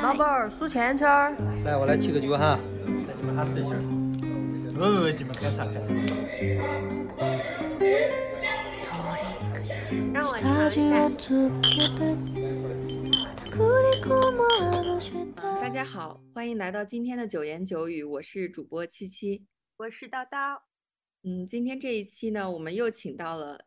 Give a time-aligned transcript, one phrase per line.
[0.00, 1.34] 老板儿数钱钱儿。
[1.64, 2.56] 来，我来提个酒哈，
[2.86, 3.74] 带你们哈子一下。
[4.72, 5.88] 不不不，你们开啥开啥。
[15.60, 19.44] 大家好，欢迎来到今天的九言九语，我是主播七七，
[19.78, 20.60] 我是叨叨。
[21.24, 23.64] 嗯，今天这一期呢，我们又请到了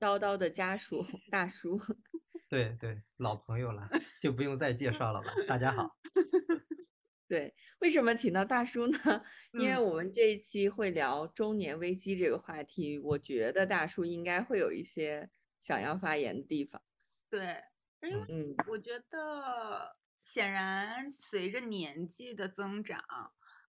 [0.00, 1.80] 叨叨的家属大叔。
[2.54, 3.88] 对对，老朋友了，
[4.20, 5.34] 就不用再介绍了吧？
[5.48, 5.90] 大家好。
[7.26, 8.96] 对，为什么请到大叔呢？
[9.54, 15.28] 因为我们这一期会聊中年危机这个话题，我觉得大叔应该会有一些
[15.60, 16.80] 想要发言的地方。
[17.28, 17.60] 对，
[18.02, 23.02] 因为嗯，我觉得显然随着年纪的增长，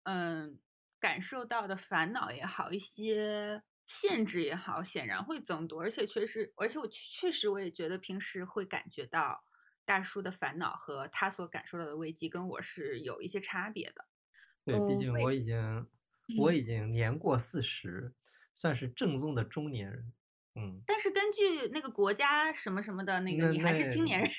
[0.02, 0.58] 嗯，
[1.00, 3.62] 感受到的烦恼也好，一些。
[3.86, 9.44] 限制也好，显然会增多，而且确实，而且我确实我也觉得平时会感觉到
[9.84, 14.06] 大叔的烦恼和他所感受到的危机跟我是有一些差别的。
[14.64, 15.86] 对，毕竟我已经
[16.38, 18.14] 我已经年过四十，
[18.54, 20.12] 算是正宗的中年人。
[20.54, 20.80] 嗯。
[20.86, 24.30] 但是根据那个国家什么什么的那个，你还是青年人。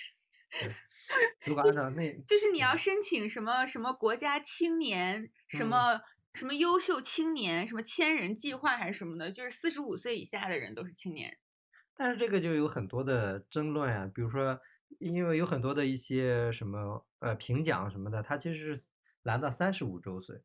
[1.45, 6.01] 如果按照那，就是你要申请什么什么国家青年什么。
[6.35, 11.37] 什么优秀青年，什么千人计划还是什么的，就是四十五岁以下的人都是青年人。
[11.95, 14.59] 但是这个就有很多的争论啊，比如说，
[14.99, 18.89] 因为有很多的一些什么呃评奖什么的，它其实是
[19.23, 20.41] 拦到三十五周岁，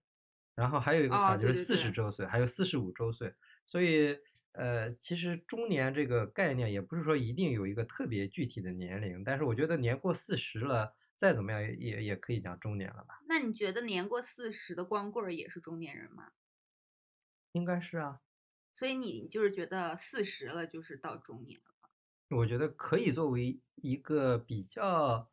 [0.55, 3.35] 然后还有一个款就是四十周岁，还有四十五周岁。
[3.67, 4.17] 所以
[4.53, 10.95] 呃，其实中年这个概念也不是说一定有一个特别具体的年龄，但是我觉得年过四十了。
[11.21, 13.21] 再怎么样也也可以讲中年了吧？
[13.29, 16.33] 那你觉得年过四十的光棍儿也是中年人吗？
[17.53, 18.23] 应该是啊。
[18.73, 21.91] 所以你就是觉得四十了就是到中年了？
[22.39, 25.31] 我觉得可以作为一个比较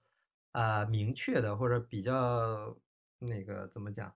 [0.52, 2.78] 啊明确的或者比较
[3.20, 4.14] 那个怎么讲，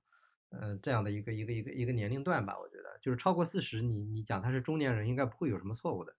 [0.49, 2.59] 嗯，这样的一个一个一个一个年龄段吧。
[2.59, 6.13] 我觉得就是超过四十，你你讲他是中年人，应该不会有什么错误的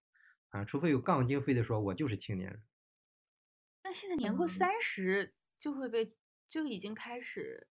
[0.49, 2.63] 啊，除非有杠精非得说我就是青年人。
[3.85, 5.35] 那现在年过三十。
[5.63, 6.13] 就会被
[6.49, 7.69] 就已经开始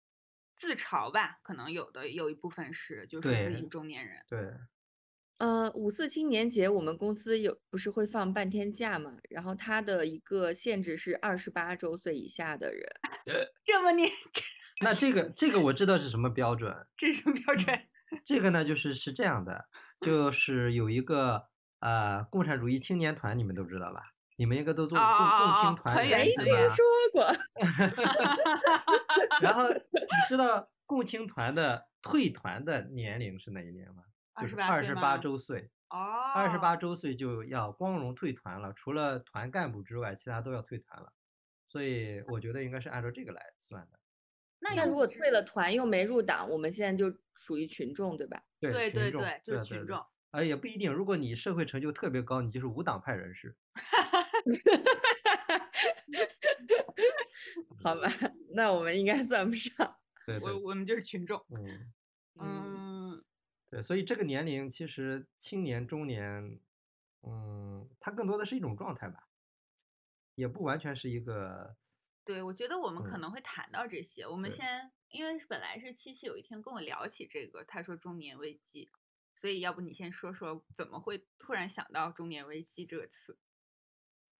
[0.56, 4.26] 自嘲吧，可能有的有一部分是，就是自己中年人。
[4.28, 4.52] 对，
[5.38, 9.18] 呃，五四青年节我们公司有不是会放半天假嘛？
[9.30, 12.84] 然后它的一个限制是二十八周岁以下的人。
[13.64, 14.10] 这么年？
[14.82, 16.88] 那这个这个我知道是什么标准？
[16.98, 17.88] 这是什么标准？
[18.24, 19.70] 这个呢，就是是这样的，
[20.02, 21.50] 就是有一个
[21.82, 24.15] 呃共产主义青年团，你们都知道吧？
[24.38, 26.70] 你们应该都做共共青团员没听？
[26.70, 27.26] 说过。
[29.42, 29.80] 然后 你
[30.28, 34.04] 知道共青团的退团的年龄是哪一年吗？
[34.42, 35.70] 就是二十八周岁。
[35.90, 35.98] 哦。
[36.36, 41.14] 二十八周岁就要光荣退团了，除了团干部之外，其他都要退团了。
[41.68, 44.00] 所以我觉得应该是按照这个来算的。
[44.60, 48.42] 那如果退了团又没入党，我们现在就属于群众，对吧？
[48.60, 50.04] 对对对，就是群众。
[50.32, 50.92] 啊，也不一定。
[50.92, 53.56] 如果你社会成就特别高，你就是无党派人士。
[57.84, 58.10] 好吧，
[58.54, 59.98] 那我们应该算不上。
[60.26, 61.44] 对，我我们就是群众。
[61.50, 61.94] 嗯
[62.40, 63.24] 嗯，
[63.70, 66.60] 对，所以这个年龄其实青年、中年，
[67.24, 69.28] 嗯，它更多的是一种状态吧，
[70.36, 71.76] 也不完全是一个。
[72.24, 74.26] 对，我觉得我们可能会谈到这些。
[74.26, 78.92] 我们先，因为本来是七七有一天跟我聊起这个，他说中年危机。
[79.36, 83.38] 所以，要不你先说说怎么会突然想到“中年危机”这个词？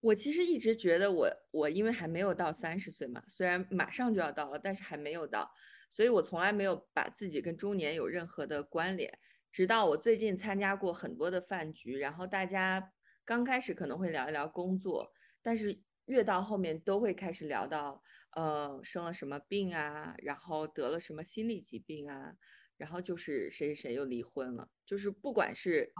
[0.00, 5.50] 我其实一直觉得，我我因为还没有到三十岁嘛，虽然马上就要到了，但是还没有到，
[5.90, 9.18] 所以我从来没有把自己跟中年有任何的关联。
[9.50, 12.92] 直到我最近参加过很多的饭局，然后大家
[13.24, 15.12] 刚开始可能会聊一聊工作，
[15.42, 18.02] 但是越到后面都会开始聊到，
[18.32, 22.34] 呃，生了什么病啊，然后得了什么心理疾病啊。
[22.76, 25.90] 然后就是谁谁谁又离婚了，就是不管是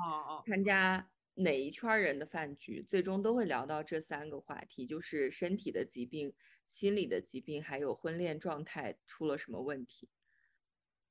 [0.47, 6.35] 参加哪一圈人的饭局，最终都会聊到这三个话题，就是身体的疾病、
[6.67, 10.09] 心理的疾病，还有婚恋状态出了什么问题。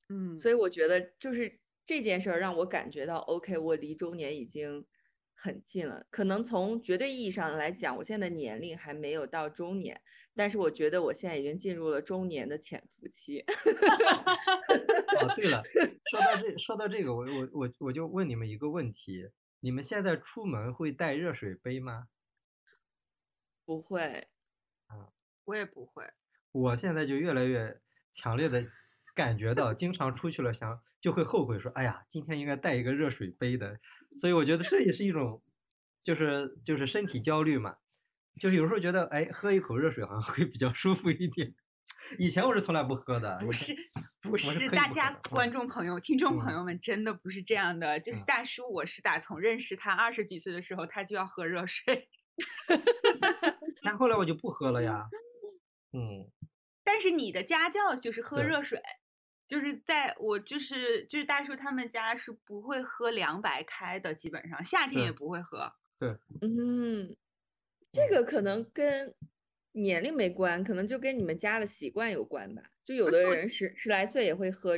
[0.10, 4.86] 嗯，所以我觉得就是这件事儿让我感觉到，OK，我离中年已经
[5.34, 6.06] 很近了。
[6.10, 10.02] 可能从绝对意义上来讲，我现在的年龄还没有到中年，
[10.36, 13.44] 但是我觉得我现在已经进入了中年的潜伏期。
[15.22, 15.64] 哦，对了，
[16.12, 19.28] 说到这，说到这个，我我我我就问你们一个问题：
[19.66, 22.08] 你们现在出门会带热水杯吗？
[23.66, 24.28] 不会，
[24.86, 25.10] 啊，
[25.46, 26.08] 我也不会。
[26.52, 27.82] 我现在就越来越
[28.14, 28.64] 强烈的
[29.16, 33.80] 感觉到，经常出去了想就会后悔说，哎呀，今天应该带一个热水杯的。
[34.16, 35.42] 所以我觉得这也是一种，
[36.04, 37.78] 就是就是身体焦虑嘛。
[38.40, 41.56] 就是有时候觉得，哎，喝一口热水好像会比较舒服一点。
[42.20, 43.40] 以前我是从来不喝的。
[43.40, 43.74] 不是，
[44.30, 48.00] 不是，大家观众朋友、听众朋友们真的不是这样的。
[48.00, 52.10] 就是大叔，我是打从认识他二十几岁的时候，他就要喝热水。
[53.84, 55.08] 那后来我就不喝了呀。
[55.94, 56.30] 嗯。
[56.84, 58.82] 但是你的家教就是喝热水，
[59.48, 65.74] 就是在我就是就是大叔他们家是不会喝凉白开的，基本上夏天也不会喝。
[66.00, 66.18] 对。
[66.42, 67.16] 嗯，
[67.92, 69.16] 这个可能跟。
[69.78, 72.64] 年龄没关，可能就跟你们家的习惯有关吧。
[72.86, 74.78] 就有的人十十来岁也会喝，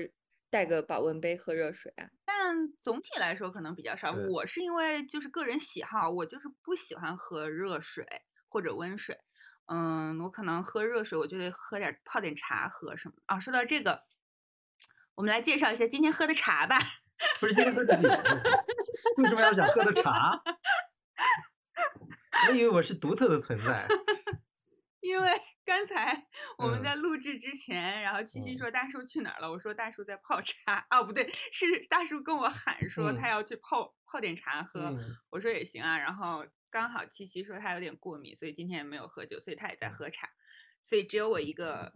[0.50, 2.10] 带个保温杯喝热水啊。
[2.26, 4.14] 但总体来说可能比较少。
[4.14, 8.08] 我是因为就是个人喜好，我就是不喜欢喝热水
[8.48, 9.20] 或者温水。
[9.66, 13.38] 嗯，我可能喝热水，我就得喝点泡点茶喝什么啊。
[13.38, 14.04] 说到这个，
[15.16, 16.80] 我们来介绍一下今天喝的茶吧。
[17.40, 18.08] 不是今天喝的酒，
[19.18, 20.42] 为什么要想喝的茶？
[22.48, 23.86] 我以为我是独特的存在。
[25.02, 25.30] 因为
[25.68, 26.26] 刚才
[26.58, 29.52] 我们在录制之前，然后七七说大叔去哪儿了？
[29.52, 30.88] 我说大叔在泡茶。
[30.90, 34.98] 哦，不对，是大叔跟我喊说他要去泡泡点茶喝。
[35.30, 35.98] 我说也行啊。
[35.98, 40.30] 然后刚好七七说他有点过敏，所以今天也没有喝酒，所以他也在喝茶。
[40.82, 41.92] 所以只有我一个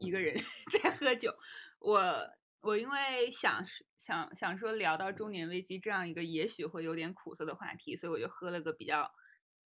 [0.00, 0.34] 一个人
[0.82, 1.32] 在喝酒。
[1.78, 2.28] 我
[2.62, 3.64] 我因为想
[3.96, 9.08] 想想说聊到中年危机这样一个也许会有点苦涩的话题，所以我就喝了个比较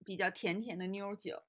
[0.04, 1.44] 比较甜甜的妞酒。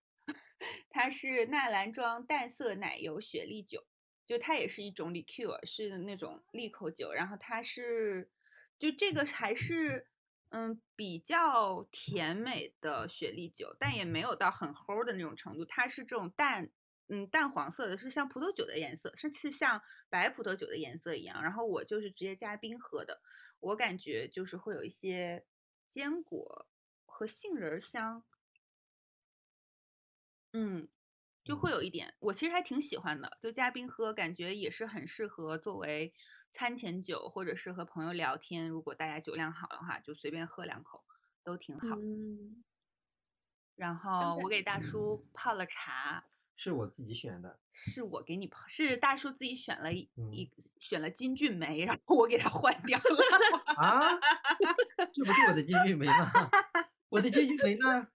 [0.89, 3.85] 它是纳兰庄淡色奶油雪莉酒，
[4.25, 7.11] 就它也是一种 liqueur，是那种利口酒。
[7.13, 8.29] 然后它是，
[8.77, 10.07] 就这个还是，
[10.49, 15.63] 嗯，比较甜美的雪莉酒，但也没有到很齁的那种程度。
[15.65, 16.69] 它是这种淡，
[17.07, 21.41] 嗯，淡黄色的，是像葡萄酒的颜色，甚至像白葡萄酒的颜色一样。
[21.41, 23.21] 然后我就是直接加冰喝的，
[23.59, 25.45] 我感觉就是会有一些
[25.87, 26.67] 坚果
[27.05, 28.23] 和杏仁香。
[30.53, 30.87] 嗯，
[31.43, 36.13] 就会有一点，我其实还挺喜欢的，就加冰喝，感觉也是很适合作为
[36.51, 38.67] 餐前酒，或者是和朋友聊天。
[38.67, 41.03] 如果大家酒量好的话，就随便喝两口
[41.43, 41.95] 都挺好。
[41.97, 42.63] 嗯。
[43.75, 46.25] 然后我给大叔泡了茶，
[46.57, 50.09] 是我自己选的，是我给你泡，是大叔自己选了一
[50.79, 53.75] 选了金骏眉，然后我给他换掉了。
[53.77, 54.01] 啊？
[55.13, 56.29] 这不是我的金骏眉吗？
[57.07, 58.07] 我的金骏眉呢？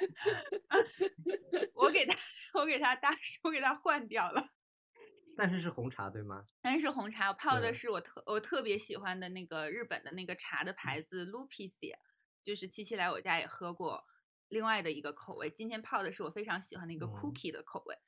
[1.74, 2.16] 我给他，
[2.54, 3.10] 我给他搭，
[3.44, 4.50] 我给他换掉了。
[5.36, 6.44] 但是是红茶对吗？
[6.60, 11.94] 但是红茶，我泡的是我特我特别喜欢的那个日本的那个茶的牌子 Lupisi，
[12.44, 14.04] 就是七七来我家也喝过
[14.48, 15.48] 另外的一个口味。
[15.50, 17.94] 今天泡的是我非常喜欢的一个 Cookie 的口味。
[17.94, 18.00] 嗯，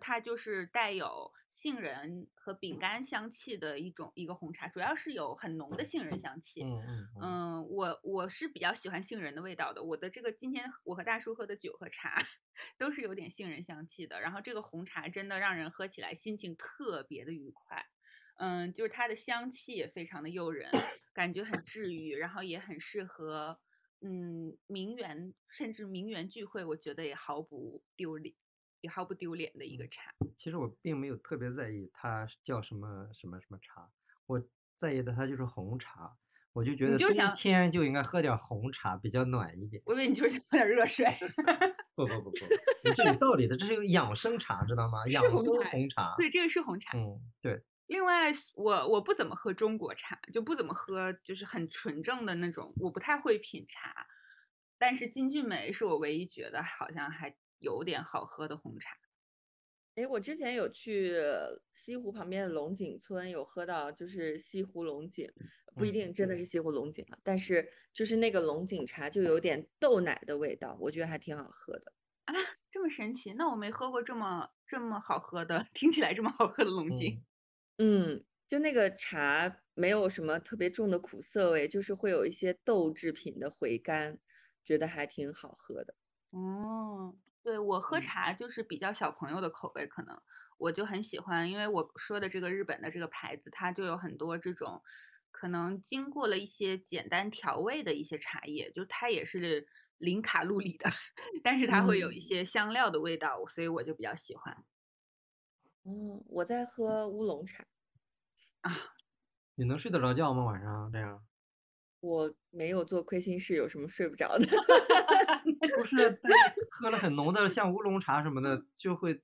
[0.00, 6.62] 它就是带有杏仁和饼干香气的一种一个红茶，主要是有很浓的杏仁香气。
[6.62, 9.82] 嗯嗯嗯，我我是比较喜欢杏仁的味道的。
[9.82, 12.22] 我的这个今天我和大叔喝的酒和茶
[12.78, 14.20] 都是有点杏仁香气的。
[14.20, 17.84] 然后这个红茶真的让人喝起来心情特别的愉快。
[18.36, 20.70] 嗯，就是它的香气也非常的诱人，
[21.12, 23.58] 感觉很治愈，然后也很适合
[24.00, 28.34] 嗯名媛甚至名媛聚会，我觉得也毫不丢脸。
[28.80, 30.12] 也毫不丢脸的一个茶。
[30.36, 33.90] 其实我并没有特别在意它叫什么什么什么茶，
[34.26, 34.42] 我
[34.76, 36.16] 在意的它就是红茶。
[36.52, 39.80] 我就觉得冬天就应该喝点红茶，比较暖一点。
[39.86, 41.06] 我以为你就是想喝点热水。
[41.94, 42.36] 不不不不，
[42.82, 45.06] 这是有道理的，这是一个养生茶，知道吗？
[45.06, 46.16] 养生红茶。
[46.18, 46.98] 对，这个是红茶。
[46.98, 47.62] 嗯，对。
[47.86, 54.08] 另外，我我不怎么喝中国茶，就不怎么喝就是很纯正的那种，我不太会品茶。
[54.76, 57.32] 但是金骏眉是我唯一觉得好像还。
[57.60, 58.96] 有点好喝的红茶，
[59.94, 61.14] 哎，我之前有去
[61.74, 65.30] 西湖旁边的龙井村，有喝到就是西湖龙井，
[65.74, 71.92] 不一定真的是西湖龙井啊，但是就是那个龙井茶就有点豆奶的味道，我觉得还挺好喝的
[72.24, 72.34] 啊，
[72.70, 73.34] 这么神奇？
[73.34, 77.22] 那我没喝过这么这么好喝的，听起来这么好喝的龙井。
[77.78, 84.18] 嗯，就那个茶没有什么特别重的苦涩味，就是会有一些豆制品的回甘，
[84.64, 85.94] 觉得还挺好喝的。
[86.30, 87.14] 哦。
[87.42, 90.20] 对我喝茶就是比较小朋友的口味，可能
[90.58, 94.82] 我就很喜欢，因为我说的这个日本的这个牌子，它就有很多这种
[95.30, 99.66] 可能经过了一些简单调味的一些茶叶，就它也是
[99.98, 100.90] 零卡路里的，
[101.42, 104.64] 但是它会有一些香料的味道，所以我就比较喜欢。
[105.82, 107.64] 哦，我在喝乌龙茶
[108.60, 108.70] 啊，
[109.54, 110.44] 你能睡得着觉吗？
[110.44, 111.24] 晚上这样？
[112.00, 114.46] 我没有做亏心事，有什么睡不着的？
[115.76, 116.18] 不是
[116.70, 119.14] 喝了很浓的，像乌龙茶什么的，就会，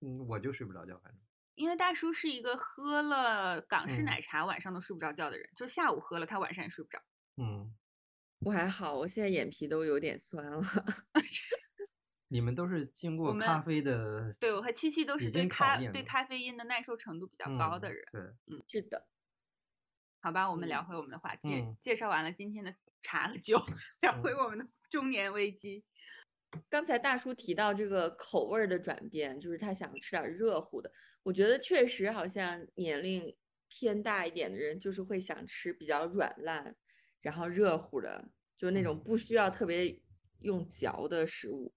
[0.00, 1.20] 嗯，我就睡不着觉，反正。
[1.54, 7.00] 因为大叔是一个喝了港式奶茶晚上都睡不着觉的人，就下午喝了，他晚上也睡不着。
[7.38, 7.74] 嗯，
[8.40, 10.62] 我还好，我现在眼皮都有点酸了。
[12.28, 18.04] 你们都是经过咖啡的，对我和七七都是对咖对咖啡因的耐受程度比较高的人。
[18.10, 19.06] 对，嗯，是的。
[20.26, 23.56] 好吧，我们聊回我们的话题，介绍完了今天的茶和酒，
[24.02, 25.84] 聊回我们的中年危机。
[26.68, 30.90] 刚才大叔提到这个口味的转变，就是他想吃点热乎的。
[31.22, 33.36] 我觉得确实好像年龄
[33.68, 36.74] 偏大一点的人，就是会想吃比较软烂，
[37.20, 38.28] 然后热乎的，
[38.58, 40.02] 就那种不需要特别
[40.40, 41.72] 用嚼的食物。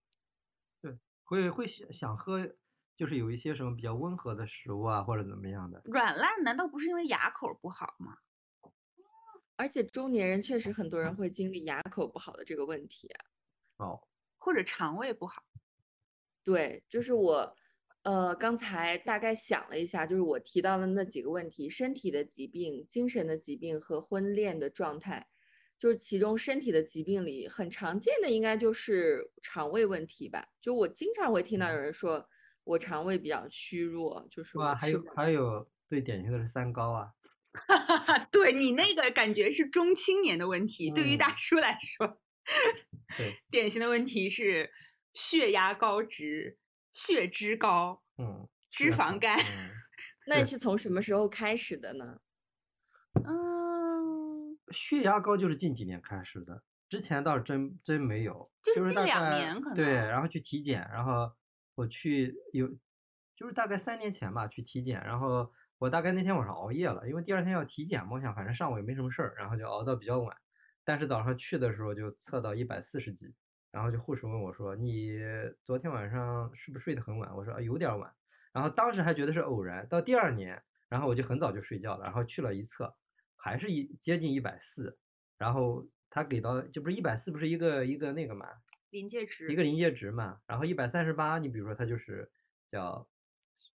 [0.82, 2.56] 对，会会想想喝，
[2.98, 5.79] 就是有一些什么比较温和的食物啊，或者怎么样的。
[5.86, 8.18] 软烂难道不是因为牙口不好吗？
[9.60, 13.08] 而且中年人确实很多人会经历牙口不好的这个问题。
[13.78, 14.01] 哦。
[14.42, 15.44] 或者肠胃不好，
[16.46, 17.54] 对，就是我，
[18.04, 25.28] 呃，刚才大概想了一下，就是我提到的那几个问题：身体的疾病、精神的疾病和婚恋的状态，
[25.78, 30.48] 就是其中身体的疾病里很常见的，应该就是肠胃问题吧。
[30.62, 32.25] 就我经常会听到有人说
[32.63, 37.13] 我肠胃比较虚弱，就是哇，还有还有最典型的是三高啊，
[38.32, 42.22] 对你那个感觉是中青年的问题，对于大叔来说。
[43.18, 44.72] 对，典型的问题是
[45.13, 46.58] 血压高、值
[46.91, 49.38] 血脂高，嗯，脂肪肝。
[50.27, 52.22] 那你是从什么时候开始的呢？
[53.15, 59.75] 嗯，血压高就是近几年开始的，之前倒是真真没有，就是近两年可能。
[59.75, 61.32] 对，然后去体检，然后
[61.75, 62.68] 我去有，
[63.36, 70.36] 就是大概三年前吧去体检，然后我大概那天晚上熬夜了，因为第二天要体检嘛，我想反正上午也没什么事儿，然后就熬到比较晚。
[70.83, 73.33] 但是早上去的时候就测到一百四十几，
[73.71, 75.19] 然后就护士问我说：“你
[75.63, 78.13] 昨天晚上是不是睡得很晚？”我说：“啊，有点晚。”
[78.51, 79.88] 然后当时还觉得是偶然。
[79.88, 82.95] 到第二年，然后我就很早就睡觉了，然后去了一测，
[83.36, 84.98] 还是一接近一百四。
[85.38, 88.48] 然后他给到就不是一百四，不是一个一个那个嘛，
[88.89, 90.39] 临界值，一个临界值嘛。
[90.48, 92.29] 然后一百三十八，你比如说他就是
[92.69, 93.07] 叫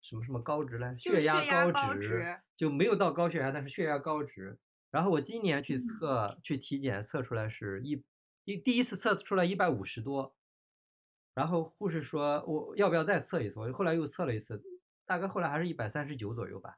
[0.03, 0.95] 什么什么高值嘞？
[0.99, 4.59] 血压高值就没有到高血压，但是血压高值。
[4.91, 8.05] 然后我今年去测去体检，测出来是一
[8.43, 10.35] 一第一次测出来一百五十多，
[11.33, 13.59] 然后护士说我要不要再测一次？
[13.59, 14.61] 我后来又测了一次，
[15.05, 16.77] 大概后来还是一百三十九左右吧，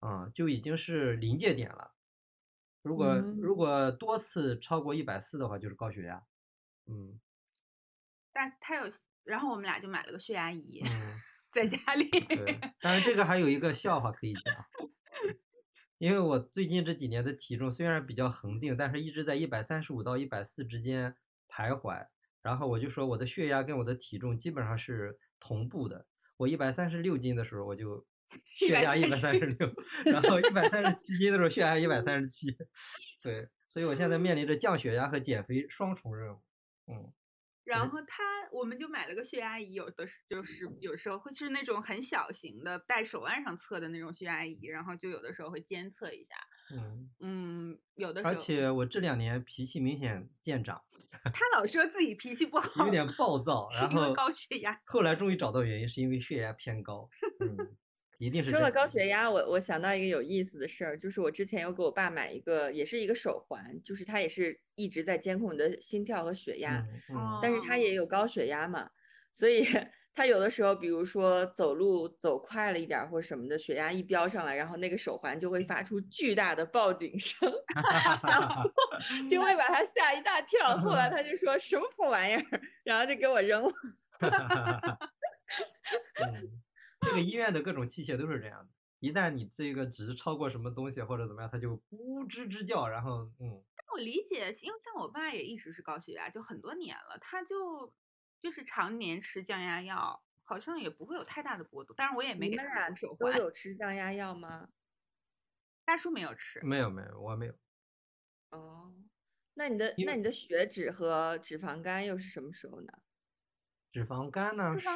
[0.00, 1.92] 嗯，就已经是临界点了。
[2.82, 6.24] 如果如果多次超过一百四的话，就是高血压。
[6.86, 7.18] 嗯，
[8.32, 8.84] 但他有，
[9.24, 10.82] 然后我们俩就买了个血压仪，
[11.54, 12.08] 在家里。
[12.10, 14.54] 对，但是这个还有一个笑话可以讲。
[15.98, 21.14] 因为我最近这几年的体重虽然比较恒定，但是一直在一百三十五到一百四之间
[21.48, 22.06] 徘徊。
[22.42, 26.06] 然后我就说我的血压跟我的体重基本上是同步的。
[26.36, 28.04] 我一百三十六斤的时候，我就
[28.58, 29.72] 血压一百三十六，
[30.04, 32.54] 然后一百三十七斤的时候血压一百三十七。
[33.22, 36.42] 对，所以我现在面临着降血压和减肥双重任务。
[36.88, 37.12] 嗯。
[37.64, 46.34] 然后他，我们就买了个血压仪，有的是就是有时候会是那种很小型的，戴手腕上测的那种血压仪，然后就有的时候会监测一下。
[46.70, 48.32] 嗯嗯，有的时候。
[48.32, 50.82] 而且我这两年脾气明显见长。
[51.32, 54.78] 他老说自己脾气不好，有点暴躁，然后高血压。
[54.84, 57.08] 后来终于找到原因，是因为血压偏高。
[57.40, 57.76] 嗯。
[58.18, 66.84] 一定是说了高血压，我我想到一个有意思的事儿，就是我之前有给我爸买一个，也是一个手环，就是它也是一直在监控你的心跳和血压，
[67.42, 68.90] 但是它也有高血压嘛，
[69.32, 69.64] 所以
[70.16, 77.52] 他有的时候，比如说走路走快了一点或什么的，血压一飙上来，然后那个手环就会发出巨大的报警声，
[78.22, 78.62] 然后
[79.28, 80.76] 就会把他吓一大跳。
[80.78, 82.44] 后来他就说什么破玩意儿，
[82.84, 83.72] 然后就给我扔了。
[87.04, 93.62] 这个医院的各种器械都是这样的，一旦你这个值超过什么东西或者怎么样，它就呜吱吱叫，然后嗯。
[93.76, 97.94] 但我理解，因为像我爸也一直是高血压，就很多年了，他就
[98.40, 101.94] 就是常年吃降压药，好像也不会有太大的波动。
[101.96, 103.32] 但是我也没给他买手环。
[103.32, 104.70] 都有吃降压药吗？
[105.84, 106.60] 大叔没有吃。
[106.62, 107.54] 没有没有，我没有。
[108.50, 108.94] 哦，
[109.54, 112.92] 那你的那你的血脂和脂肪肝又是什么时候呢？
[113.94, 114.88] 脂肪肝呢是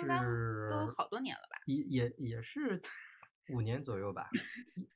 [0.72, 1.56] 都好多年了吧？
[1.66, 2.82] 也也也是
[3.54, 4.28] 五年左右吧。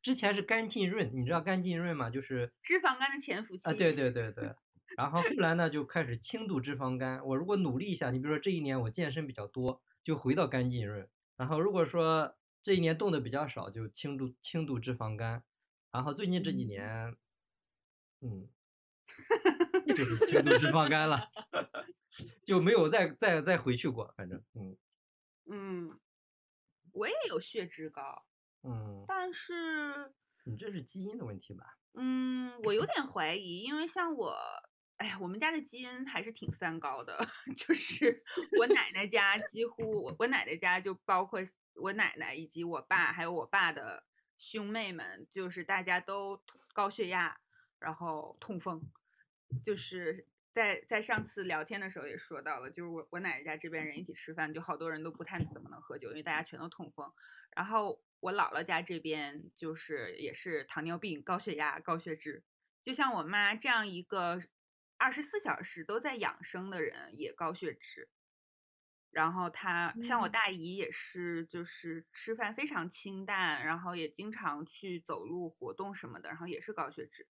[0.03, 2.11] 之前是肝浸润，你知道肝浸润吗？
[2.11, 3.73] 就是脂肪肝的潜伏期啊。
[3.73, 4.53] 对对对对。
[4.99, 7.25] 然后后来呢，就开始轻度脂肪肝。
[7.25, 11.09] 我如果努力一下，你比如说这一年我健身比较多，就回到肝浸润。
[11.37, 15.45] 然后如果说这一年动的比较少，就轻度轻度脂肪肝。
[15.93, 17.15] 然后最近这几年，
[18.21, 18.49] 嗯。
[19.87, 21.29] 就是轻度脂肪肝了，
[22.45, 24.77] 就没有再再再回去过，反正嗯
[25.51, 26.01] 嗯，
[26.93, 28.25] 我也有血脂高，
[28.63, 30.13] 嗯，但是
[30.45, 31.79] 你这是基因的问题吧？
[31.95, 34.37] 嗯，我有 点怀疑，因为像我
[34.99, 37.27] 哎呀，我们家的基因还是挺三高的，
[37.57, 38.23] 就是
[38.59, 41.41] 我奶奶家几乎我我奶奶家就包括
[41.75, 44.05] 我奶奶以及我爸还有我爸的
[44.39, 46.41] 兄妹们，就是大家都
[46.73, 47.37] 高血压，
[47.81, 48.81] 然后痛风，
[49.65, 57.13] 就是在在上次聊天的时候也说到了，就是我我奶奶家这边人一起吃饭，就好多人都不太怎么能喝酒，因为大家全都痛风，
[57.57, 62.45] 然后我姥姥家这边就是也是糖尿病、高血压、高血脂，
[62.83, 64.43] 就像我妈这样一个。
[64.99, 68.09] 二十四小时都在养生的人也高血脂，
[69.11, 77.27] 然后她像我大姨也是，就是吃饭非常清淡，然后也经常去走路活动什么的，然后也是高血脂。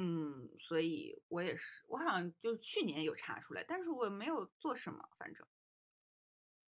[0.00, 5.46] 嗯，所以我也是，我好像就去年有查出来，但是我没有做什么，反正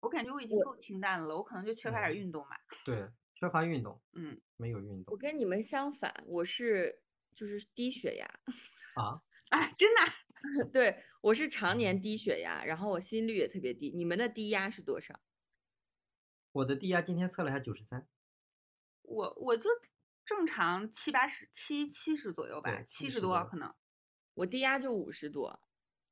[0.01, 2.59] 我感觉我已经够清淡了，我可能就缺乏点运动吧。
[2.83, 4.01] 对，缺乏运动。
[4.11, 5.13] 嗯，没有运动。
[5.13, 7.01] 我跟你们相反，我是
[7.33, 8.25] 就是低血压。
[9.01, 9.23] 啊。
[9.49, 13.91] 哎， 真的， 对我是常年低血压，然后我心率也特别低。
[13.91, 15.19] 你们的低压是多少？
[16.51, 18.07] 我的低压今天测了一下九十三。
[19.03, 19.69] 我我就
[20.25, 23.73] 正常七八十，七七十左右吧，七十多可能。
[24.35, 25.59] 我低压就五十多。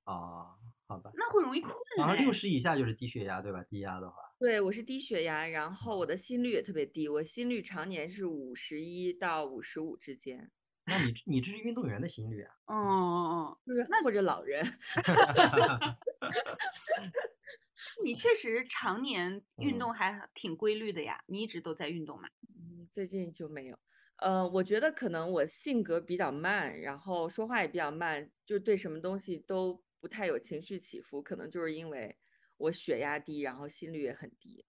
[0.05, 1.11] 哦，好吧。
[1.15, 1.73] 那会容易困。
[1.97, 3.63] 然后六十以下就是低血压，对吧？
[3.63, 4.17] 低压的话。
[4.37, 10.51] 对，我是低血压，然后我的心率也特别低，我心率常年是五十一到五十五之间。
[10.85, 12.55] 那你你这是运动员的心率啊？
[12.65, 13.57] 哦哦哦，
[13.89, 14.65] 那或者老人。
[18.03, 22.27] 你确实常年运动还挺规律的呀，你一直都在运动嘛？
[22.49, 23.77] 嗯，最近就没有。
[24.21, 32.15] 呃，我觉得可能我性格比较慢，然后说话也比较慢，就对什么东西都不太有情绪起伏，可能就是因为
[32.57, 34.63] 我血压低，然后心率也很低。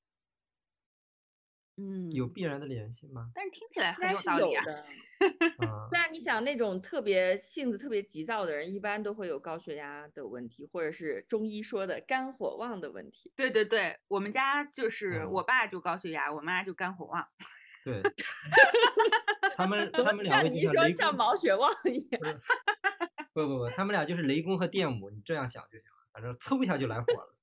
[1.77, 3.31] 嗯，有必然的联系吗？
[3.35, 4.65] 但是听起来很有道理啊。
[5.91, 13.33] 对啊，你想那种特别性子特别急躁的人，一般都会有高血压的问题，或者是中医说的肝火旺的问题。
[13.37, 17.29] 对对对，我们家就是我爸就高血压，我妈就肝火旺。
[17.85, 18.03] 对，
[19.57, 22.41] 他们他们两位你说像毛血旺一样。
[23.33, 27.35] 不不不，他们俩就是雷公和电母，你这样想就行了，反正嗖一下就来火了。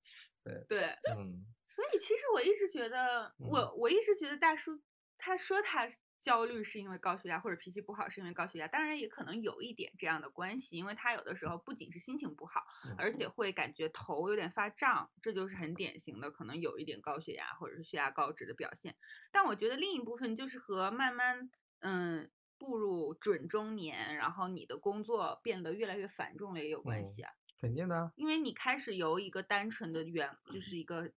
[0.43, 0.83] 对对，
[1.15, 1.45] 嗯。
[1.67, 4.81] 所以其实我一直觉得，我我一直觉得大叔
[5.17, 5.87] 他说他
[6.19, 12.63] 焦虑是因为高血压，或者脾气不好是因为高血压，当然也可能有一点这样的关系，因为他有的时候不仅是心情不好，
[12.97, 18.95] 而且会感觉头有点发胀，这就是很典型的可能有一点高血压或者是血压高脂的表现。
[19.31, 31.11] 但我觉得另一部分就是和慢慢嗯步入准中年，然后你的工作变得越来越繁重了也有关系啊，肯定的，因为你开始由一个单纯的员就是一个。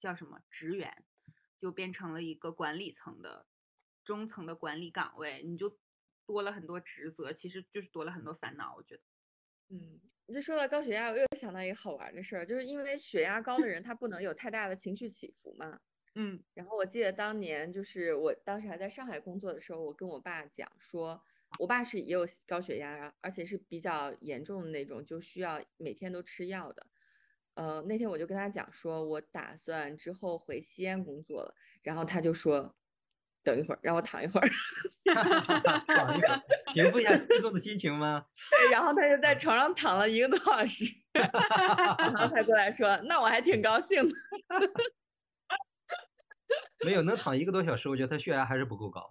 [0.00, 1.04] 叫什么职员，
[1.60, 3.48] 就变成了一个管理层的
[4.08, 5.78] 中层的管理岗位，你就
[6.24, 8.74] 多了很多职责，其实就是多了很多烦恼。
[8.74, 9.02] 我觉得，
[9.68, 15.78] 嗯，你就说到高血压，我又想到一个好玩的事儿，就是因为血压高的人他不能有太大的情绪起伏嘛。
[16.16, 21.22] 嗯，然后我记得当年就是我当时还在上海工作的时候，我跟我爸讲说，
[21.58, 26.86] 我爸是也有高血压，而且是比较严重的那种，就需要每天都吃药的。
[27.54, 32.77] 呃，那天我就跟他讲说，我打算之后回西安工作了，然后他就说，
[33.44, 34.48] 等一会儿，让我躺一会儿，
[35.86, 36.42] 躺一会儿，
[36.74, 38.24] 平复一下激动的心情吗？
[38.50, 44.14] 对，然后他就在床上躺了一个多小时， 然后才过来说，那我还挺高兴的。
[46.84, 49.08] 没有能躺一个多小时，我觉得他血压还是不够高。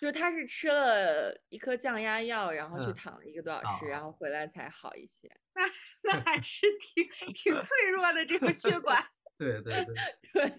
[0.00, 5.30] 就他是吃了一颗降压药，然后去躺了一个多小时，然后回来才好一些。
[5.54, 5.62] 那
[6.04, 9.04] 那还是挺挺脆弱的这个血管。
[9.38, 9.94] 对对对
[10.32, 10.52] 对，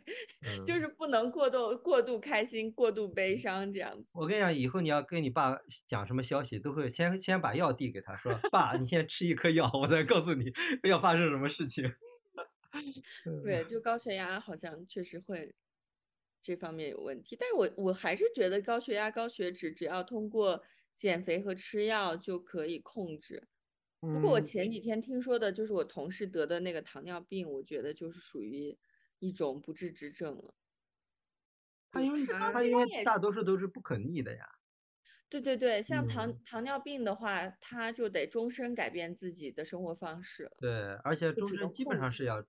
[0.65, 4.09] 就是不能过度过度开心、过度悲伤这样子。
[4.13, 10.51] 我跟你讲，以后你要跟你爸讲什么消息，都会先先把药递给他，说： “爸，你先吃一颗药，我再告诉你
[10.83, 11.93] 要发生什么事情。”
[13.43, 15.55] 对，就高血压好像确实会。
[16.45, 20.62] 这方面有问题，但是我我还是觉得高血压、高血脂只要通过
[20.93, 23.47] 减肥和吃药就可以控制。
[24.11, 28.77] 不过我前几天听说的就是我同事得的那个糖尿病，我觉得就是属于
[29.19, 30.53] 一种不治之症了。
[31.91, 34.45] 他因为他因为大多数都是不可逆的呀。
[35.29, 40.51] 对对对，像糖糖尿病的话，他就得终身改变自己的生活方式。
[40.59, 42.45] 对，而且终身基本上是要。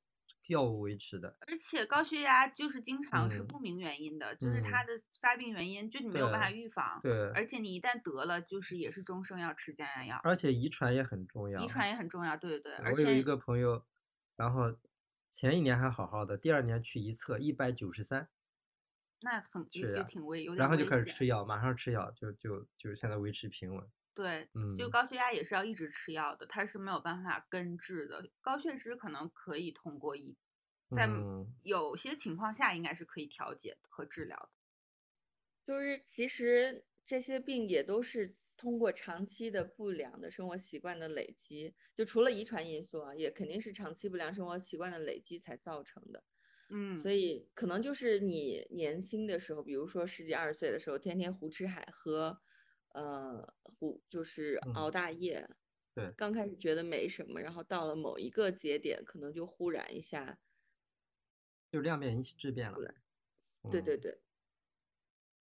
[0.48, 12.92] 药物维持的，而且高血压就是经常是不明原因的，就是它的发病原因就你没有办法预防，对，而且你一旦得了，就是也是终生要吃降压药，而且遗传也很重要，遗传也很重要，对对对。
[12.92, 13.85] 我有一个朋友，
[14.37, 14.76] 然后
[15.30, 18.28] 前一年还好好的，第二年去一测一百九十三，
[19.22, 23.88] 那很就挺危，有点然后就开始吃药，马上吃药，就就就现在维持平稳。
[24.14, 28.31] 对，嗯，就高血压也是要一直吃药的，它是没有办法根治的。
[28.40, 30.37] 高血脂可能可以通过一，
[30.94, 31.09] 在
[31.62, 34.50] 有些情况下应该是可以调节和治疗的。
[35.66, 46.22] 就是其实这些病也都是通过长期的不良的生活习惯的累积，就除了遗传因素啊，也肯定是长期不良生活习惯的累积才造成的。
[46.70, 52.40] 嗯，所以可能就是你年轻的时候，比如说十几二十岁的时候，天天胡吃海喝。
[52.94, 55.48] 呃，胡就是熬大夜，
[55.94, 60.38] 对，刚开始觉得没什么，然后到了某一个节点，可能就忽然一下，
[61.70, 62.94] 就量变引起质变了。
[63.70, 64.20] 对对对，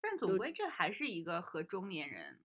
[0.01, 2.41] 但总归这还是一个和中年人。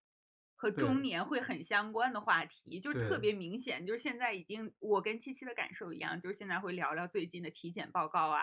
[0.56, 0.96] 和中。
[1.06, 8.41] 年会很相关的话题，就是特别明显，就是现在已经我跟七七的感受一样，就是现在会聊聊最近的体检报告啊，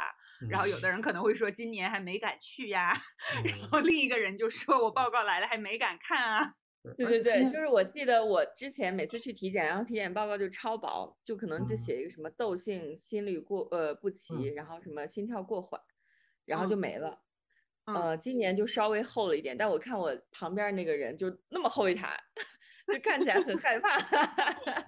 [0.49, 2.93] 然后有的人可能会说今年还没敢去呀，
[3.45, 3.81] 然后。
[3.81, 6.55] 另一个人就说我报告来了还没敢看啊。
[6.97, 15.81] 对对对，就是我记得我之前每次去体检，然后体检报告就超薄，就可能就写一个什么窦性心律过呃不齐，然后什么心跳过缓，
[16.45, 17.22] 然后就没了。
[17.87, 22.17] 呃，今年就稍微厚了一点，但我看我旁边那个人就那么厚一沓，
[22.93, 23.97] 就看起来很害怕。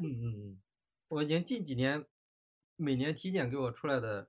[0.01, 0.61] 嗯 嗯嗯，
[1.09, 2.05] 我已经近几年
[2.77, 4.29] 每年体检给我出来的，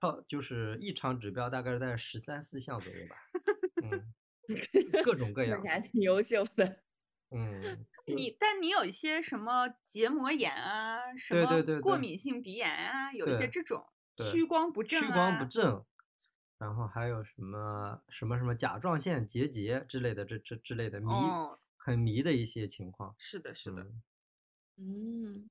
[0.00, 3.16] 超就是异常指标大概是在十三四项左右吧。
[3.82, 4.12] 嗯，
[5.04, 5.62] 各种各样。
[5.62, 6.82] 你还挺优秀的。
[7.30, 7.86] 嗯。
[8.04, 13.86] 你但你有一些什么结膜炎啊，什么过敏性鼻炎啊，有一些这种
[14.32, 15.00] 屈光不正。
[15.00, 15.84] 屈光不正。
[16.62, 21.08] 然后还有什么什么什么甲状腺结节之类的，这这之类的迷
[21.76, 23.12] 很迷的一些情况。
[23.18, 23.84] 是的，是的。
[24.76, 25.50] 嗯，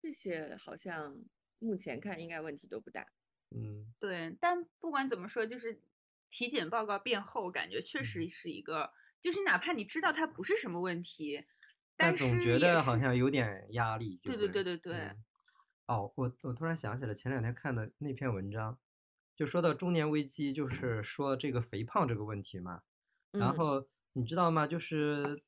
[0.00, 1.18] 这些好像
[1.58, 3.04] 目前看应该问题都不大。
[3.50, 4.36] 嗯，对。
[4.40, 5.82] 但不管怎么说，就是
[6.30, 11.44] 体检报告变厚，感觉确实是一个，就是哪怕你知道它不是什么问题，
[11.96, 14.20] 但总觉得好像有点压力。
[14.22, 15.10] 对对对对对。
[15.86, 18.78] 哦，我我突然想起来前两天看的那篇文章。
[19.36, 22.82] 就说到中年危机，就是说这个肥胖这个问题嘛。
[23.32, 24.66] 然后你知道吗？
[24.66, 25.42] 就是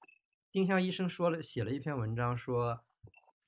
[0.50, 2.80] 丁香医生说了，写了一篇文章说，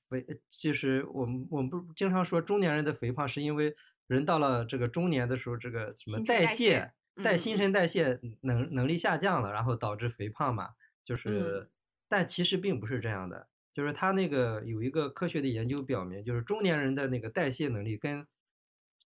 [0.09, 3.75] 肥就是我们我们不经常说中年人的肥胖是因为
[4.07, 6.91] 人到了这个中年的时候，这个什么代谢
[7.23, 10.71] 代新陈代谢能能力下降了，然后导致肥胖嘛。
[11.03, 11.69] 就是，
[12.09, 13.47] 但其实并不是这样的。
[13.73, 18.25] 就是他那个有一个科学的研究表明，就是中年人的那个代谢能力跟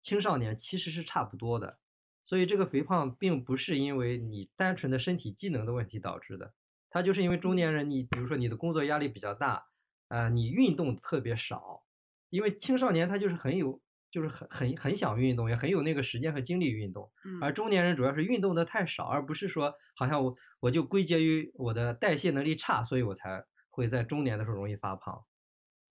[0.02, 1.80] 青少年其实是差不多的，
[2.24, 6.54] 所以这个肥胖并不是因为你单纯的身体机能的问题导致的，
[6.90, 9.66] 它就是因为中年人，你比如说你的工作压力比较大，
[10.08, 11.84] 呃，你运动特别少，
[12.30, 25.26] 因为青少年他就是很有，就是很很很想运动，也很有那个时间和精力运动，而中年人主要是运动的太少，而不是说好像我我就归结于我的代谢能力差，所以我才会在中年的时候容易发胖，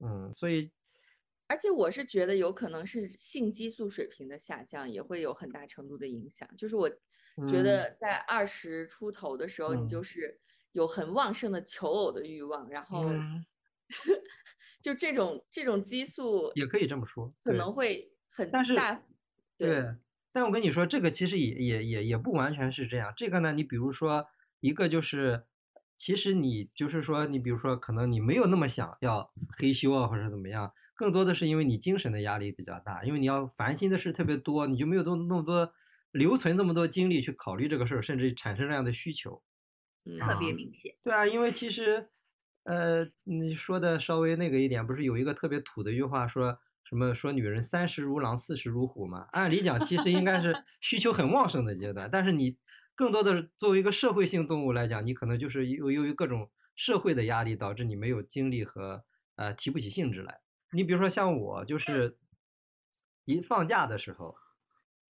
[0.00, 0.72] 嗯，所以。
[1.48, 6.48] 而且我是觉得有可能是性激素水平的下降也会有很大程度的影响。
[6.56, 6.88] 就是我
[7.48, 10.38] 觉得在二十出头的时候，你就是
[10.72, 13.02] 有很旺盛的求偶的欲望，然后
[14.82, 19.02] 就这种这种激素也可以这么说，可能会很大。
[19.56, 19.96] 对，
[20.32, 23.12] 但我跟你说，这个其实也也也也不完全是这样。
[23.16, 24.26] 这个呢，你比如说
[24.60, 25.46] 一个就是，
[25.96, 30.72] 其实你就是说，你比如说可能你没有那么想要黑修啊，或者怎么样。
[30.98, 35.72] 更多的是因为你精神的压力比较大，因为你要烦心的事特别多，你就没有多那么多
[36.10, 39.40] 留存那么多精力去考虑这个事儿，甚至产生这样的需求，
[40.18, 40.96] 特别明显。
[41.04, 42.08] 对啊，因为其实，
[42.64, 49.28] 呃，你说的稍微那个一点，不是有一个特别土的一句话，说什么说女人三十如狼，四十如虎嘛？
[49.30, 52.58] 按理讲，其实应该是 需求很旺盛的阶段，但是你
[52.96, 59.04] 更多的作为一个社会性动物来讲，你可能就是由由于各种社会的压力，导致你没有精力和
[59.36, 60.40] 呃提不起兴致来。
[60.72, 62.18] 你比如说像我，就是
[63.24, 64.36] 一放假的时候，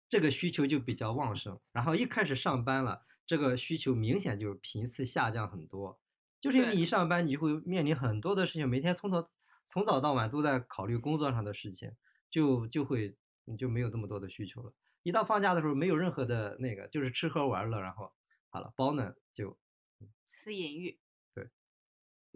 [0.08, 6.00] 这个需求就比较旺盛，然后一开始上班了，这个需求明显就频次下降很多。
[6.40, 9.28] 就是因为你一上班，你就会面临很多的事情，每天从头
[9.66, 11.90] 从早到晚都在考虑工作上的事情，
[12.30, 14.72] 就就会你就没有这么多的需求了。
[15.02, 18.12] 一到放假的时候，没有任何的那个，就是吃喝玩乐，然后
[18.50, 19.58] 好了，包呢就
[20.28, 21.00] 私隐欲。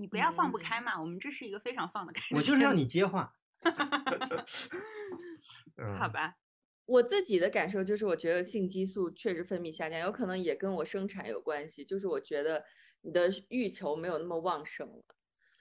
[0.00, 2.34] 你不要放不开嘛，我们这是一个非常放得开。
[2.34, 3.34] 我就是让你接话。
[5.98, 6.38] 好吧，
[6.86, 11.84] 我自己的感受就是，我觉得性激素确实分泌下降，有可能也跟我生产有关系。
[11.84, 12.64] 就是我觉得
[13.02, 15.04] 你的欲求没有那么旺盛了，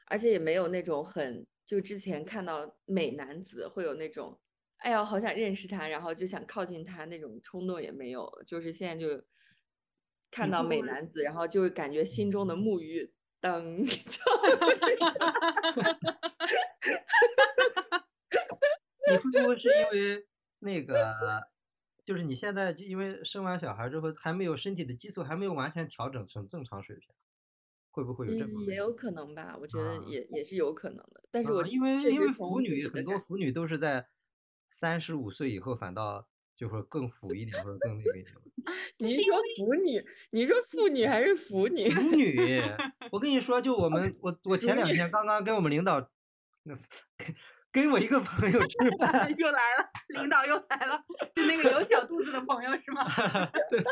[0.08, 4.40] 而且也没有那种很就之前看到美男子会有那种，
[4.78, 8.42] 哎呀，好想认识他，然后就想靠近他那种冲动也没有了。
[8.48, 9.22] 就是现在就
[10.32, 13.12] 看到美男子，然后就感觉心中的沐浴。
[13.42, 13.78] 等，
[19.10, 20.28] 你会不会是因为
[20.60, 21.16] 那个，
[22.06, 27.14] 就是你现在就因为生完小孩之后还没有身体的激素还没有完全调整成正常水平，
[27.92, 28.70] 会不会有这方面？
[28.70, 31.24] 也有可能吧，我觉得也也是有可能的。
[31.32, 34.08] 但是我因为因为腐女很多腐女都是在
[34.70, 36.28] 三十五岁以后反倒
[36.60, 38.36] 就会更腐一点或者更那个一点。
[39.00, 41.90] 你说腐女，你说妇女还是腐女？
[41.90, 42.62] 腐 女，
[43.12, 46.10] 我跟你说，就我们我我前两天刚刚跟我们领导
[46.64, 46.78] 那。
[47.72, 53.06] 跟我一个朋友吃饭，又来了，领导又来了，就那个有小肚子的朋友是吗？
[53.70, 53.84] 对，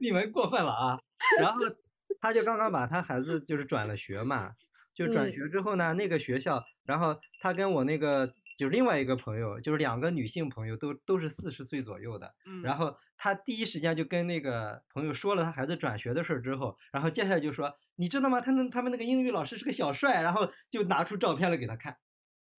[0.00, 0.98] 你们过分了啊！
[1.38, 1.60] 然后
[2.18, 4.52] 他就刚刚把他孩子就是转了学嘛，
[4.94, 18.38] 就转学之后呢，那个学校，然后他跟我那个就是另外一个朋友，就是两个女性朋友都都是四十岁左右的，然后他第一时间就跟那个朋友说了他孩子转学的事儿之后，然后接下来就说，你知道吗？
[18.38, 21.96] 他那他们那个英语老师是个小帅，然后就拿出照片来给他看。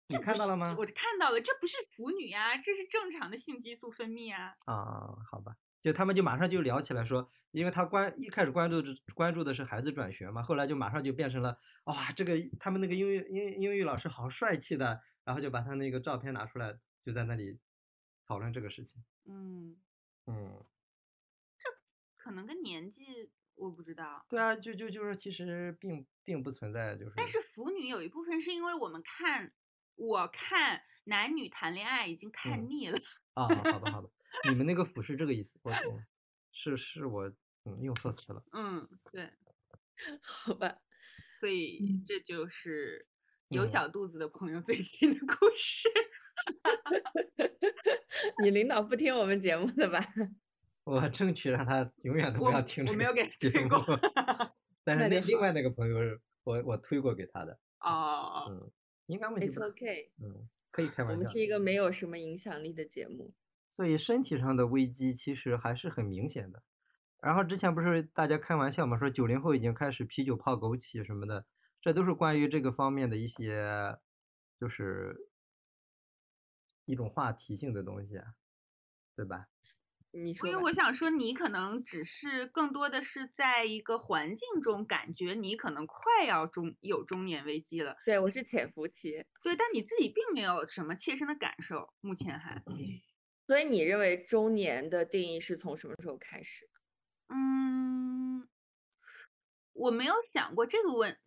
[0.07, 0.75] 你看到了吗？
[0.75, 4.55] 我看到了，这不是腐女啊，这是正常的性激素分泌啊。
[4.65, 17.59] 啊，好吧，就他们就马上就聊起来说，因为他关一开始关注的关注的是孩子转学嘛，后来就马上就变成了哇，这个他们那个英语英英语老师好帅气的，然后就把他那个照片拿出来，就在那里
[18.25, 19.03] 讨论这个事情。
[19.25, 19.77] 嗯
[20.27, 20.65] 嗯，
[21.57, 21.69] 这
[22.17, 24.25] 可能跟年纪我不知道。
[24.29, 27.13] 对啊，就就就是其实并并不存在就是。
[27.15, 29.53] 但是腐女有一部分是因为我们看。
[29.97, 32.97] 我看男女谈恋爱已经看腻了
[33.35, 33.45] 啊！
[33.45, 34.09] 好的好的，
[34.49, 36.01] 你们那个腐是这个意思，我懂，
[36.51, 37.31] 是是我
[37.65, 38.43] 嗯用 错词了。
[38.51, 39.31] 嗯，对，
[40.23, 40.81] 好吧，
[41.39, 43.07] 所以这就是
[43.51, 45.89] 有小肚子的朋友最新的故事。
[48.41, 49.99] 你领导不听我们节目的吧？
[50.85, 52.85] 我争取让他永远都不要听。
[52.85, 53.79] 我没有给他推过，
[54.83, 55.95] 但是那另外那个朋友
[56.43, 57.59] 我我推过给他的。
[57.81, 58.71] 哦，嗯。
[59.07, 59.65] 应该问题不大。
[60.23, 61.13] 嗯，可以开玩笑。
[61.13, 63.33] 我们是一个没有什么影响力的节目，
[63.69, 66.63] 所以身体上的危机其实还是很明显的。
[67.21, 71.45] 然后之前不是大家开玩笑嘛，说九零后已经开始啤酒泡枸杞什么的，
[71.81, 73.97] 这都是关于这个方面的一些，
[74.59, 75.31] 就是
[76.85, 78.21] 一种话题性的东西，
[79.15, 79.47] 对吧？
[80.13, 87.95] 你说，因为我想说，你可能只是更多的是在一个环境中感觉你可能快要中有中年危机了。
[88.05, 92.61] 对我是潜伏期，对，但你自己并没有什么切身的感受，目前还。
[93.47, 96.69] 所以你认为中年的定义是从什么时候开始？
[97.29, 98.47] 嗯，
[99.71, 101.17] 我没有想过这个问，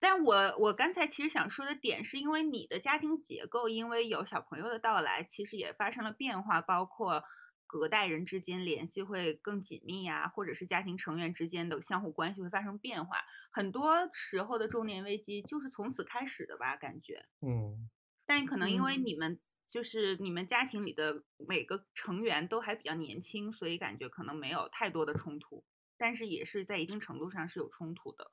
[0.00, 7.24] 但我我刚才其实想说的点是因为你的家庭结构，因为有小朋友的到来，其实也发生了变化，包括。
[7.70, 13.18] 隔代人之间联系会更紧密呀，或者是家庭成员之间的相互关系会发生变化。
[13.52, 17.26] 很多时候的中年危机就是从此开始的吧，感觉。
[17.42, 17.90] 嗯。
[18.24, 25.62] 但可能因为你们就是你们家庭里的每个成员都还比较年轻，所以感觉可能没有太多的冲突。
[25.98, 28.32] 但是也是在一定程度上是有冲突的。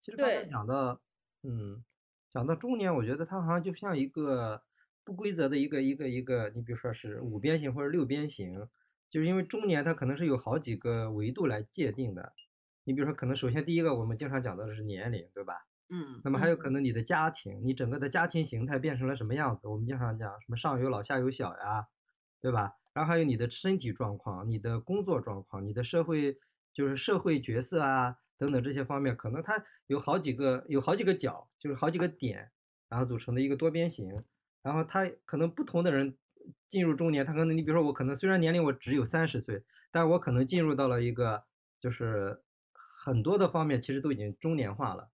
[0.00, 1.00] 其实刚才讲到，
[1.42, 1.84] 嗯，
[2.32, 4.62] 讲到中年，我觉得它好像就像一个。
[5.04, 8.68] 不规则的一个一个一个，你比如说是五边形或者六边形，
[9.08, 12.34] 就是因为中年它可能是有好几个维度来界定的。
[12.84, 15.54] 你比如说，可能首先第一个我们经常讲到的是年龄，对吧？
[15.88, 16.20] 嗯。
[16.22, 19.66] 那么还有可能你的家庭，你整个的家庭形态变成了什么样子？
[19.66, 21.86] 我们经常讲什么上有老下有小呀，
[22.42, 22.74] 对吧？
[22.92, 26.38] 然后还有你的身体状况、你的工作状况、你的社会
[26.74, 32.50] 就是社会角色啊等等这些方面，可能它有好几个有好几个角，就是好几个点，
[32.88, 34.24] 然后组成的一个多边形。
[34.62, 36.16] 然后他可能不同的人
[36.68, 41.44] 进入中年，他可能你比如说我可能虽然年龄我只有三十岁，但是我可能进入到了一个
[41.80, 45.10] 就是很多的方面其实都已经中年化了。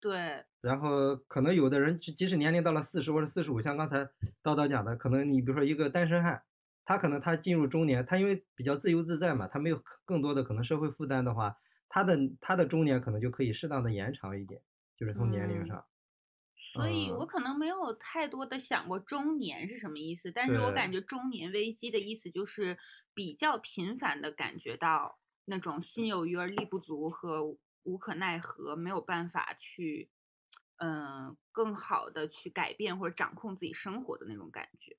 [0.00, 0.44] 对。
[0.60, 3.98] 然后可能有的人即使年龄到了四十或者四十五，像刚才
[4.42, 6.42] 叨叨讲的，可能你比如说一个单身汉，
[6.84, 11.56] 他可能他进入中年，他因为比较自由自在嘛，他没有更多的可能社会负担的话，
[11.88, 14.62] 他的他的中年可能就可以适当的延长一点，
[14.96, 15.84] 就是从年龄上。
[16.74, 22.76] 所以我可能没有太多的想过中年是什么意思，但是我感觉中年危机的意思就是
[23.14, 30.10] 比较频繁的感觉到那种心有余而力不足和无可奈何，没有办法去，
[30.76, 34.96] 嗯，更好的去改变或者掌控自己生活的那种感觉。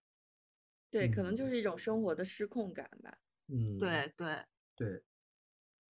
[0.91, 3.17] 对，可能就是一种生活的失控感吧。
[3.47, 4.45] 嗯，对对
[4.75, 5.03] 对。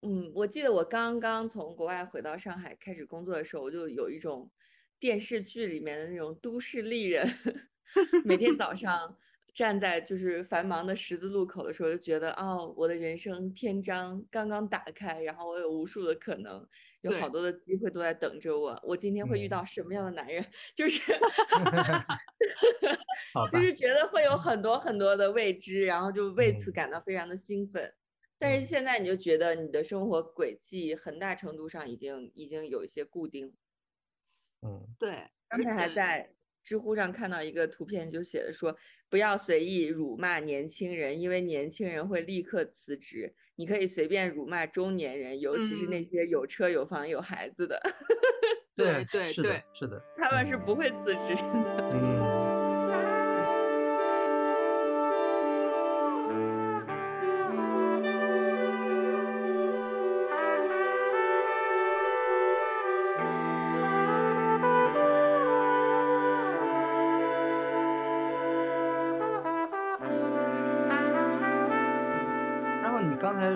[0.08, 4.50] 嗯，我记得我刚刚从国外回到上海开始工作的时候，我就有一种。
[5.00, 7.24] 电视剧里面的那种都市丽人，
[8.26, 9.15] 每天早 上
[9.54, 16.67] 站在就是繁忙的十字路口的时候，就觉得哦，我的人生篇章刚刚打开，然后我有无数的可能，
[17.02, 18.80] 有好多的机会都在等着我。
[18.82, 20.43] 我今天会遇到什么样的男人？
[20.76, 21.00] 就是，
[23.52, 27.93] 就是觉得会有很多很多的未知，然后就为此感到非常的兴奋。
[28.39, 33.54] 但是现在你就觉得你的生活轨迹很大程度上已经已经有一些固定。
[34.62, 36.34] 嗯，对，刚才还在。
[36.63, 38.76] 知乎上看到一个图片，就写的说
[39.10, 43.34] 不要随意辱骂年轻人，因为年轻人会立刻辞职。
[43.56, 47.82] 你可以随便辱骂中年人，尤其是那些有车有房有孩子的。
[48.76, 51.89] 对对对，是的，他们是不会辞职的。
[51.95, 52.27] 嗯。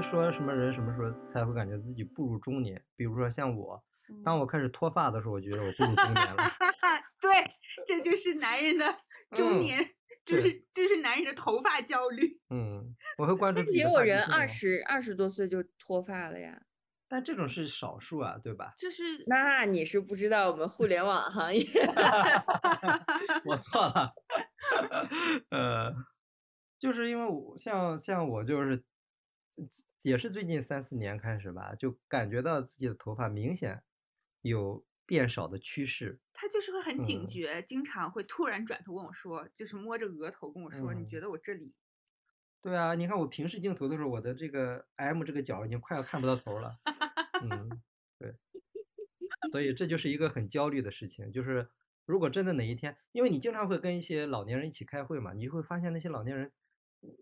[0.02, 2.84] 说什么人什么时候才会感觉自己步入中年？
[2.96, 3.82] 比如说像我，
[4.26, 6.44] 当我开始脱发的时候，我觉得我步入中年了。
[7.22, 7.32] 对，
[7.86, 8.86] 这就是男人的
[9.36, 9.80] 中年，
[10.26, 12.40] 就是就是男人的头发焦虑。
[12.50, 13.62] 嗯，我会关注。
[13.74, 16.62] 也有人二十二十多岁就脱发了呀。
[17.08, 18.74] 但这种是少数啊，对吧？
[18.78, 19.04] 就是。
[19.28, 21.64] 那你是不知道我们互联网行业。
[23.46, 24.14] 我错了。
[25.50, 25.94] 呃，
[26.80, 28.84] 就是因为我像像我就是。
[30.04, 33.84] 也是最近三四年开始吧，就感觉到自己的头发明显
[34.42, 36.20] 有变少的趋势。
[36.34, 41.74] 他就是会很警觉，经常会突然转头跟我说，就是摸着额头跟我说：“你觉得我这里？”
[42.62, 46.80] 对啊，你看我平视镜头的时候，我的这个 M 这个角已经快要看不到头了。
[47.44, 47.82] 嗯，
[48.18, 48.36] 对。
[49.52, 51.70] 所以这就是一个很焦虑的事情，就是
[52.06, 56.52] 如果真的哪一天，因为你经常会跟一些老年人一起开会嘛，你就会发现那些老年人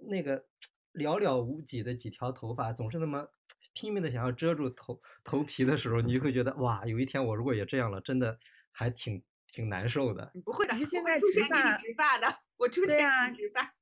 [0.07, 0.45] 那个。
[0.93, 3.27] 寥寥无几的几条头发，总是那么
[3.73, 8.37] 拼命的想要遮住头头皮的时候，你就会觉得哇，有一天我如果也这样了，真的
[8.71, 10.31] 还挺挺难受的。
[10.43, 13.75] 不会的，是现在植发植发的，我出对啊，植发，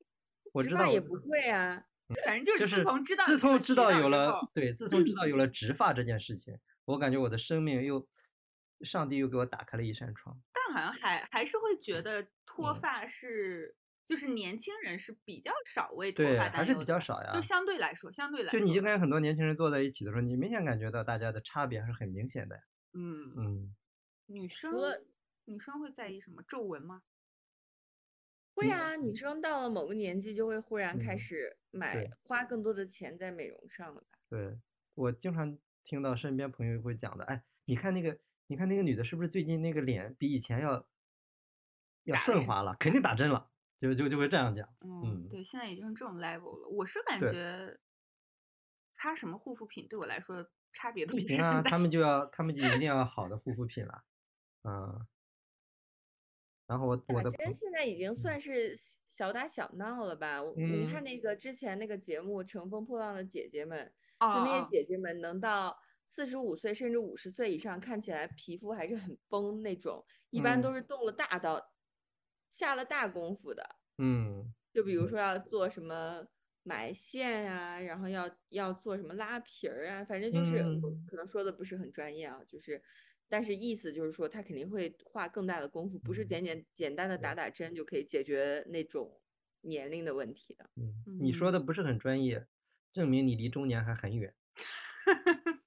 [0.54, 1.84] 我知道也不会啊。
[2.26, 8.08] 反正就是自从知道自从知道有了对，自从知道有了植发这件事情，我感觉我的生命又
[8.82, 10.40] 上帝又给我打开了一扇窗。
[10.54, 13.76] 但好像还还是会觉得脱发是。
[14.08, 17.32] 就是年轻人是比较少为脱发还是比较少呀？
[17.34, 22.56] 就相对来说，相对来说，就你就跟很多年轻人坐在一起的时候，你明显感觉到大家的差别还是很明显的。
[22.94, 23.76] 嗯嗯，
[24.28, 24.72] 女生
[25.44, 27.04] 女生会在意什么皱纹吗？
[28.56, 34.08] 会啊，女生到了某个年纪就会忽然开始买，花更多的钱在美容上了吧？
[34.30, 34.58] 对，
[34.96, 38.18] 我经常听到身边朋友会讲的，哎，你看那个，
[38.48, 40.88] 你看那个女的，是不是最近那个脸比以前要
[42.06, 42.76] 要顺滑了？
[42.80, 43.52] 肯定打针了。
[43.80, 46.68] 就就就会这样讲，嗯，对，现在已经是这种 level 了。
[46.70, 47.78] 我是感觉
[48.92, 54.04] 擦什么护肤品对我来说差别都不行啊，他们就要 他们就一定要好的护肤品了，
[54.64, 55.08] 嗯。
[56.66, 58.76] 然后我我的针现在已经算是
[59.08, 60.42] 小打小闹了吧？
[60.58, 63.90] 你看那个之前那个节目《乘风破浪的姐姐们》，
[64.36, 71.72] 就那些姐姐们能到四十五岁甚至五十岁以上，看起来皮肤还是很崩那种，一般都是动了大刀。
[72.50, 76.26] 下了大功夫的，嗯，就比如说要做什么
[76.64, 80.58] 埋线啊，然后要要做什么拉皮儿啊，反正就是
[81.08, 82.82] 可能说的不是很专业啊，就是，
[83.30, 89.20] 但是意思就是说他肯定会花更大的功夫，不是简简简单的打打针就可以解决那种
[89.62, 90.70] 年龄的问题的。
[90.76, 92.46] 嗯，你说的不是很专业，
[92.92, 94.34] 证明你离中年还很远。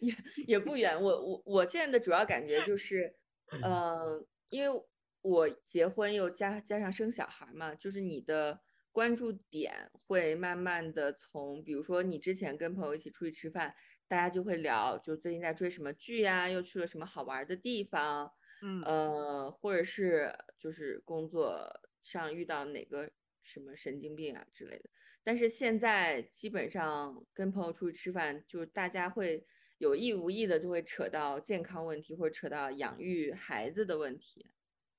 [0.00, 0.14] 也
[0.46, 3.16] 也不远，我我我现在的主要感觉就是。
[3.50, 4.82] 嗯，因为
[5.22, 13.74] 我结婚又加加上生小孩嘛，就是你的关注点会慢慢的从，比如说你之前跟朋友一起出去吃饭，
[14.08, 23.10] 大家就会聊，就最近在追什么剧呀，又去了什么好玩的地方，嗯，呃，或者是就是工作上遇到哪个
[23.42, 24.90] 什么神经病啊之类的。
[25.22, 29.46] 但是现在基本上跟朋友出去吃饭，就是大家会。
[29.78, 34.46] 有意无意的就会扯到健康问题，或者扯到养育孩子的问题，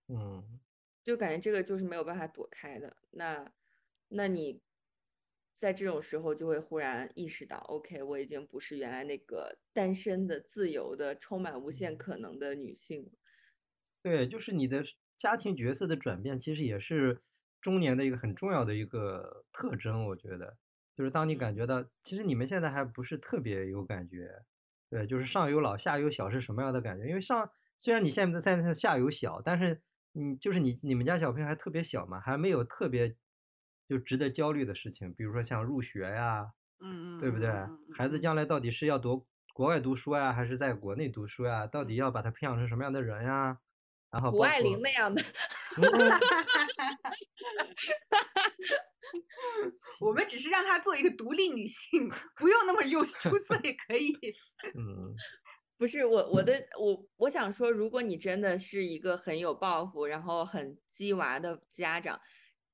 [0.07, 0.59] 嗯，
[1.03, 2.97] 就感觉这个就是没有办法躲开的。
[3.11, 3.51] 那，
[4.09, 4.61] 那你
[5.55, 13.11] 在这种时候就会忽然意识到，OK，我已经不是原来那个单身的、自由的、充满无限可能的女性。
[14.03, 14.83] 对，就是你的
[15.17, 17.23] 家庭角色的转变，其实也是
[17.61, 20.05] 中年的一个很重要的一个特征。
[20.07, 20.57] 我觉得，
[20.95, 24.43] 就是当你感觉到，其实你们现在还不是特别有感觉。
[24.95, 27.05] 对，就是上有老下有小是什么样的感觉？
[27.05, 29.81] 因为上虽然你现在在在下有小，但是
[30.13, 33.13] 你就是你你们家小朋友还特别小嘛，还没有特别
[33.89, 37.51] 就值得焦虑的事情，比如说像入学呀，嗯嗯，对不对？
[37.93, 41.67] 孩子将来到底是要读国外读书呀，还是在国内读书呀？
[41.67, 43.59] 到底要把他培养成什么样的人呀？
[44.15, 45.21] 然后谷爱凌那样的。
[49.99, 54.17] 我们只是让她做一个独立女性，不用那么优出色也可以。
[54.73, 55.13] 嗯，
[55.77, 62.19] 不是我我的我我想说，如果你真的是一个很有抱负，然后很鸡娃的家长，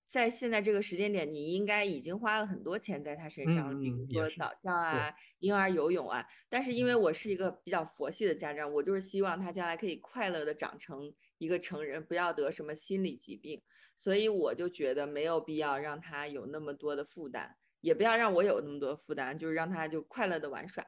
[0.08, 6.26] 在现在这个时间点，你应该已经花了很多钱在他身上，比如说早教啊、婴儿游泳啊。
[6.50, 13.62] 但是因为我是一个比较佛系的家长，我就是希望他将来可以快乐的长成一个成人，不要得什么心理疾病。
[13.98, 20.86] 所以我就觉得没有必要让他有那么多的负担，也不要让我有那么多负担，就是让他就快乐的玩耍。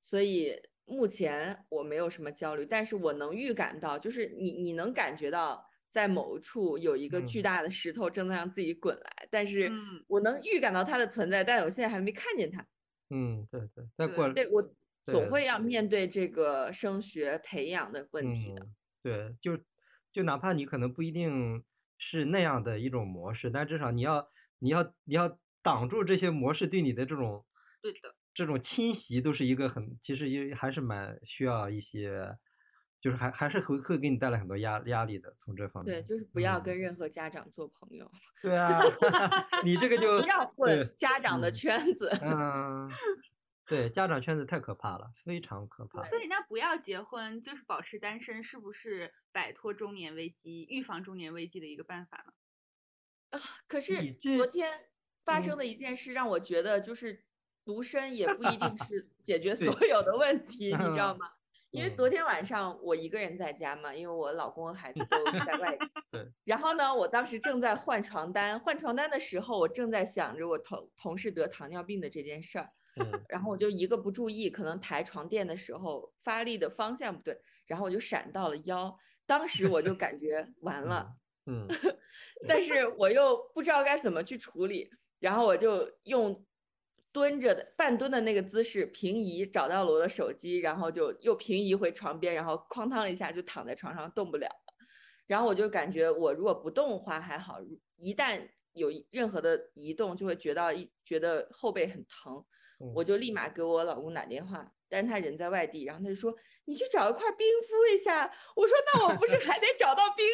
[0.00, 9.70] 所以目前我没有什么焦虑，但是我能预感到，就是你你能感觉到在某处有一个巨大的石头正在让自己滚来，但是
[10.08, 12.66] 我能预感到它的存在，但我现在还没看见它。
[13.10, 14.74] 嗯，对对，再过对我
[15.06, 18.66] 总会要面对这个升学培养的问题的。
[19.02, 19.56] 对，就
[20.12, 21.64] 就哪怕你可能不一定。
[22.04, 27.46] 是那样的一种模式，但至少你要，你要，你要挡住这些模式对你的这种，
[27.80, 32.36] 对的，这种侵袭，都是一个很，其实也还是蛮需要一些，
[33.00, 36.02] 就是还还是会会给你带来很多压压力的，从这方面。
[36.02, 38.10] 对，就是不要跟任何家长做朋友。
[38.42, 38.80] 对啊，
[39.62, 42.10] 你这个 就不要混家长的圈子。
[42.20, 42.90] 嗯。
[43.72, 46.04] 对，家长圈子太可怕了，非常可怕。
[46.04, 53.38] 所以那不要结婚，就是保持单身，是不是摆脱中年危机、预防中年危机的一个办法呢？
[53.38, 54.70] 啊，可是昨天
[55.24, 57.24] 发生的一件事让我觉得，就是
[57.64, 61.32] 独身也不一定是 解决所有的问题，你知道吗？
[61.70, 65.86] 因为昨天晚上我一个人在家嘛，因为我老公和孩子都在外地。
[66.12, 66.30] 对。
[66.44, 72.68] 然后呢，我当时正在换床单，换床单的时候，我正在想着我同同事得糖尿病的这件事儿。
[73.28, 78.94] 然后我就一个不注意，可能抬床垫的时候发力的方向不对，然后我就闪到了腰。
[79.24, 81.14] 当时我就感觉 完了，
[81.46, 81.66] 嗯，
[82.46, 84.90] 但是我又不知道该怎么去处理，
[85.20, 86.44] 然后我就用
[87.12, 94.74] 蹲着的半蹲的那个姿势平移，找到了我的手机，然后就又平移回床边，然后哐当一下就躺在床上动不了了。
[95.26, 97.58] 然后我就感觉我如果不动的话还好，
[97.96, 102.44] 一旦有任何的移动，就会觉到一觉得后背很疼。
[102.94, 106.34] 我就立马给我老公打电话，但是他人在外地，然后他就说
[106.66, 110.26] ：“你去找一块冰敷一下。”我说：“那我不是还得找到冰，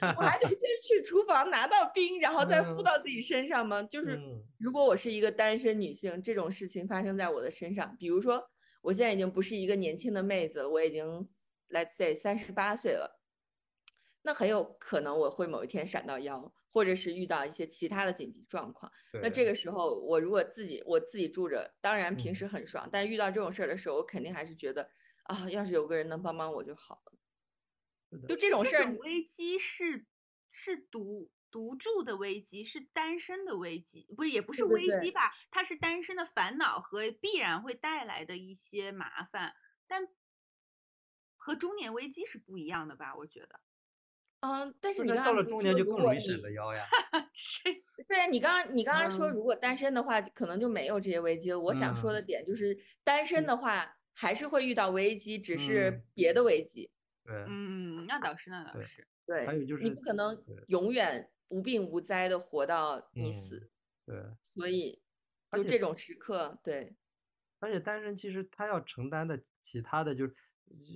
[0.16, 4.18] 我还得先去厨房拿到冰，然后再敷到自己身上吗？”就是
[4.58, 8.42] 如果我是一个单身女性，这种事情发生在我的身上，比如说
[8.82, 11.22] 我现在已经不是一个年轻的妹子了，我已经
[11.70, 13.20] let's say 三十八岁了，
[14.22, 16.52] 那很有可能我会某一天闪到腰。
[16.72, 18.90] 或者是遇到一些其他的紧急状况，
[19.22, 24.88] 那这个时候我如果自己我自己住着，当然平时很爽，但遇到这种事儿的时候，我肯定还是觉得
[25.24, 27.12] 啊，要是有个人能帮帮我就好了。
[28.28, 30.06] 就这种事儿，危机是
[30.48, 35.32] 是独独住的危机，是单身的危机，不是也不是危机吧？
[35.50, 39.54] 它是单身的烦恼和必然会带来的一些麻烦，
[39.86, 40.08] 但
[41.36, 43.14] 和中年危机是不一样的吧？
[43.16, 43.60] 我觉得。
[44.40, 46.86] 嗯，但是你刚刚到了中年就更容易闪的腰呀。
[48.08, 51.60] 对，你刚刚你刚刚说，如果单身的话，可能就没有这些危机了。
[51.60, 52.74] 我想说的点就是，
[53.04, 56.90] 单身的话还是会遇到危机，只是别的危机。
[57.22, 59.06] 对，嗯，那倒是，那倒是。
[59.26, 63.70] 对，还有就是你不可能永远无病无灾的活到你死。
[64.06, 64.16] 对。
[64.42, 65.02] 所以，
[65.52, 66.96] 就这种时刻，对。
[67.58, 70.34] 而且单身其实他要承担的其他的，就是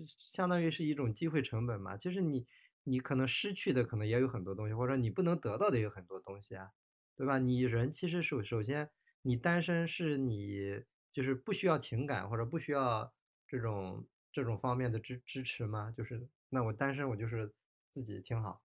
[0.07, 2.47] 相当于是一种机会成本嘛，就是你。
[2.87, 6.71] 你可能失去的可能也有很多东西，或者你不能得到的有很多东西啊，
[7.17, 7.39] 对吧？
[7.39, 8.91] 你人其实首首先，
[9.23, 13.11] 你单身是你就是不需要情感或者不需要
[13.49, 15.91] 这种这种方面的支支持吗？
[15.97, 17.55] 就是那我单身我就是
[17.95, 18.63] 自己挺好。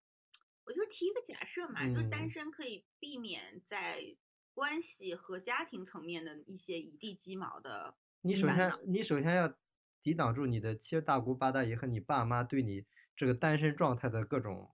[0.66, 4.04] 我就提一个假设嘛，就是单身可以避免在
[4.54, 7.96] 关系和家庭层面的一些一地鸡毛的。
[8.22, 9.56] 你首先你首先要
[10.04, 12.86] 抵挡住你的七大姑八大姨和你爸妈对你。
[13.20, 14.74] 这个单身状态的各种，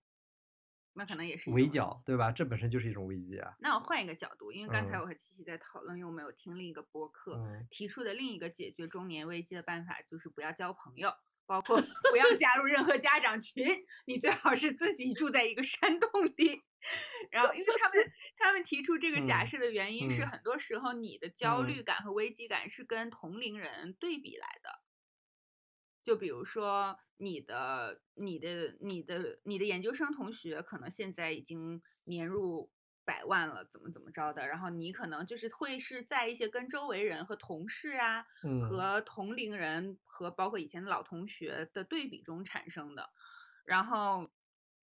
[0.93, 2.31] 那可能也是围剿，对吧？
[2.31, 3.55] 这本身就是一种危机啊。
[3.57, 11.11] 那我换一个角度，因为刚才我和七七在讨论，因为我们有听另一个播客提出的另一个解决中年危机的办法，就是不要交朋友，
[11.47, 11.81] 包括
[12.11, 13.65] 不要加入任何家长群，
[14.05, 16.61] 你最好是自己住在一个山洞里。
[17.31, 24.84] 然后，因为他们他们提出这个假设的原因是，很多时候你的焦虑感和危机感是跟同龄人对比来的。
[26.05, 32.71] 就比如说你的、你的、你的、你的研究生同学，可能现在已经年入
[33.03, 38.23] 百万了，怎么怎么着的，然后你可能就是会是在一些跟周围人和同事啊，
[38.69, 43.09] 和同龄人和包括以前的老同学的对比中产生的。
[43.65, 44.29] 然后，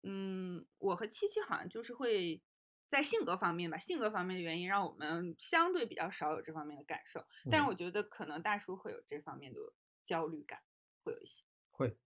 [0.04, 2.40] 嗯，我和七七好像就是会
[2.86, 7.26] 在性格方面吧，性格方面的原因让我们相对比较少有这方面的感受。
[7.50, 9.58] 但是我觉得可能大叔会有这方面的
[10.04, 10.60] 焦虑感。
[11.08, 11.96] 会有一些会，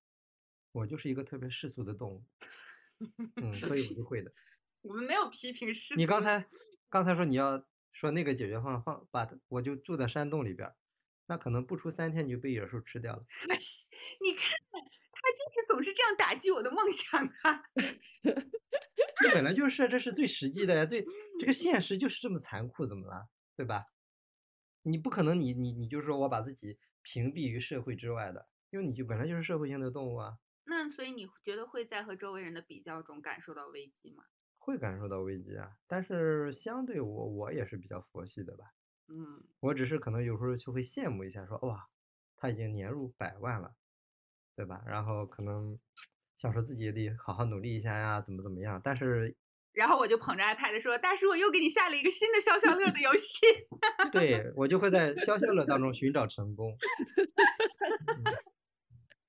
[0.71, 2.25] 我就是一个特别世俗的动物，
[3.43, 4.33] 嗯，所以我就会的。
[4.83, 5.95] 我们没有批评世俗。
[5.97, 6.47] 你刚才
[6.89, 10.73] 刚才说你要说那个解决方案，放把我就住在山洞里边，
[11.27, 13.25] 那可能不出三天你就被野兽吃掉了。
[14.23, 17.65] 你看，他就是总是这样打击我的梦想啊！
[19.23, 21.05] 这本来就是，这是最实际的呀，最
[21.41, 23.29] 这个现实就是这么残酷，怎么了？
[23.57, 23.85] 对吧？
[24.83, 28.49] 你不可能，你你你就是说我把自己屏蔽于社会之外的。
[28.73, 34.25] 因为你就本来就是社会性的动物啊，那所以你觉得会在和周围人的比较中感受到危机吗？
[34.59, 38.65] 会感受到危机啊，但是相对我我也是比较佛系的吧。
[39.09, 41.87] 嗯，我只是可能有时候就会羡慕一下，说哇，
[42.37, 43.75] 他已经年入百万了，
[44.57, 44.83] 对吧？
[44.87, 45.79] 然后可能
[46.39, 48.81] 想说自己也得好好努力一下呀，怎么怎么样？
[48.83, 49.37] 但是，
[49.75, 53.47] 然后我就捧着 iPad 说，大叔，我又给你下了一个新的消消乐的游戏。
[54.13, 56.75] 对我就会在消消乐当中寻找成功。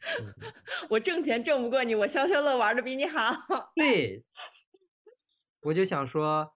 [0.90, 3.36] 我挣钱挣不过你，我消消乐玩的比你好。
[3.76, 4.24] 对，
[5.62, 6.56] 我就想说，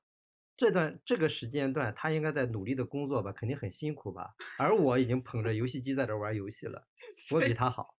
[0.56, 4.34] 这段这个时间段他应该在努力的工作吧，肯定很辛苦吧。
[4.58, 6.88] 而我已经捧着游戏机在这玩游戏了，
[7.34, 7.96] 我比他好。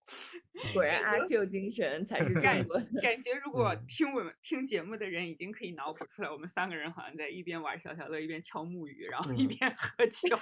[0.74, 2.66] 果然阿 Q 精神才是感
[3.00, 10.36] 感觉，如果听我们听节目的人已经可以脑补出来，我们三个人好像在一边玩消消乐，一边敲木鱼，然后一边喝酒。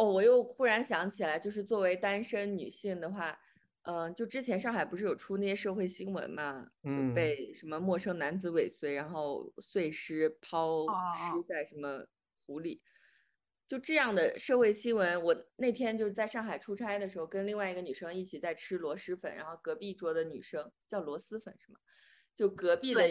[0.00, 3.38] 哦，我又忽然想起来，就是作为单身女性的话，
[3.82, 12.06] 嗯，就之前上海不是有出那些社会新闻嘛，嗯，被什么陌生男子尾随，然后碎尸抛尸在什么
[12.46, 12.80] 湖里，
[13.68, 15.22] 就这样的社会新闻。
[15.22, 21.78] 我那天就是在上海出差的时候，跟另外一个女生一起在吃螺蛳粉，然后隔壁桌的女生叫螺蛳粉是吗？
[22.34, 23.02] 就隔壁的。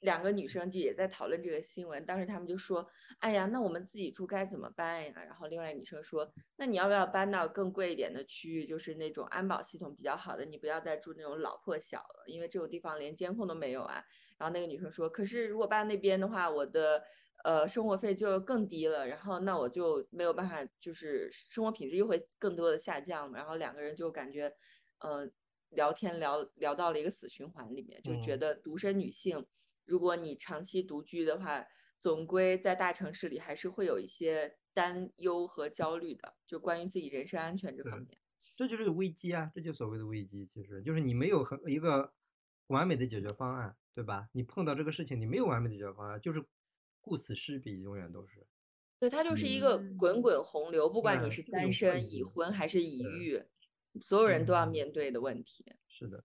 [0.00, 2.86] 两个女生就也在讨论这个新闻，当时他们就说
[3.18, 14.04] ：“哎呀，那我们自己住该怎么办呀？”然后另外女生说：“那你要不要搬到更贵一点的区域，就是那种安保系统比较好的，你不要再住那种老破小了，因为这种地方连监控都没有啊。”
[14.38, 17.02] 然后那个女生说：“可是如果搬那边的话，我的
[17.42, 24.52] 呃生活费就更低了，然后那我就没有办法，就是生活品质又会更多的下降。”然后两个人就感觉，
[24.98, 25.32] 嗯，
[25.70, 29.44] 聊天聊聊到了一个死循环里面，就觉得独身女性。
[29.88, 31.66] 如果你长期独居的话，
[31.98, 38.08] 总归在大城市里还是会有一些担忧和焦虑的，就关于自己人身安全这方面。
[38.56, 42.12] 这就是危机啊，这就所谓的危机，其实就是你没有很一个
[42.68, 44.28] 完美的解决方案，对吧？
[44.32, 46.44] 你碰到这个事情，你没有完美的解决方案，就是
[47.00, 48.46] 顾此失彼，永远都是。
[49.00, 53.42] 对，它就是一个滚滚洪流，不管你是单身、已婚还是已育，
[54.00, 55.64] 所有人都要面对的问题。
[55.88, 56.24] 是的。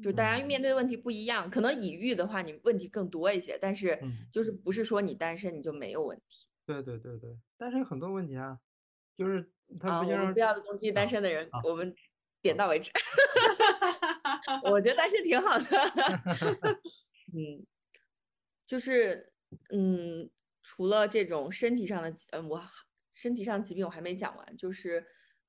[0.00, 3.98] 就大家面对的问题不一样，可能已育的话，你问题更多一些，但是
[4.32, 6.46] 就是不是说你单身你就没有问题。
[6.64, 8.58] 对对对对，单身有很多问题啊，
[9.16, 9.50] 就是
[9.82, 11.94] 啊，我们不要攻击单身的人，我们
[12.40, 12.90] 点到为止。
[14.64, 15.66] 我觉得单身挺好的。
[17.34, 17.66] 嗯，
[18.66, 19.32] 就是
[19.74, 20.30] 嗯，
[20.62, 22.62] 除了这种身体上的，嗯，我
[23.12, 25.04] 身体上疾病我还没讲完，就是。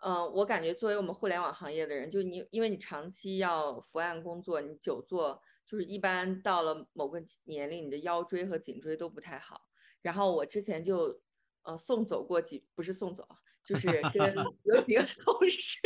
[0.06, 9.62] 嗯，我感觉作为我们互联网行业的人，就你，因为你长期要伏案工作，你久坐，就是一般到了某个年龄，你的腰椎和颈椎都不太好。
[10.02, 11.22] 然后我之前就，
[11.62, 13.26] 呃，送走过几，不是送走，
[13.64, 14.36] 就是跟
[14.66, 15.80] 有几个同事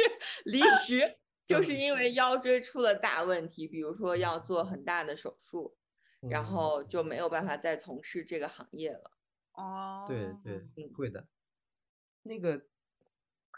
[0.46, 5.78] 离职， 就是因为腰椎出了大问题，比如说要做很大的手术，
[6.22, 9.12] 然后就没有办法再从事这个行业了。
[9.54, 11.28] 哦，对对，会的，
[12.24, 12.66] 那个。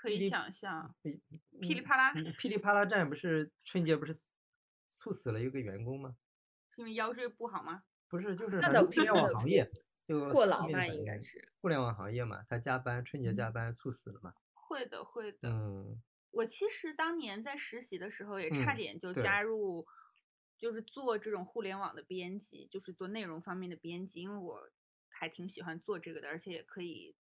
[0.02, 0.96] 可以想象，
[1.60, 4.14] 噼里啪啦，噼里啪啦站不是春节不是
[4.90, 6.16] 猝死了一个员工吗？
[6.72, 7.84] 是因为腰椎不好吗？
[8.08, 9.70] 不是，就是互联网行业
[10.08, 14.34] 就过劳嘛，应该是互联网行业嘛，他加班春节加班猝死了嘛。
[14.54, 15.50] 会的，会的。
[15.50, 19.86] 嗯，我其实当年在实习的时候也差点就加入，
[20.58, 24.72] 就是做这种互联网的编辑，就是做内容方面的编辑，因为我
[25.10, 27.14] 还挺喜欢做这个的，而且也可以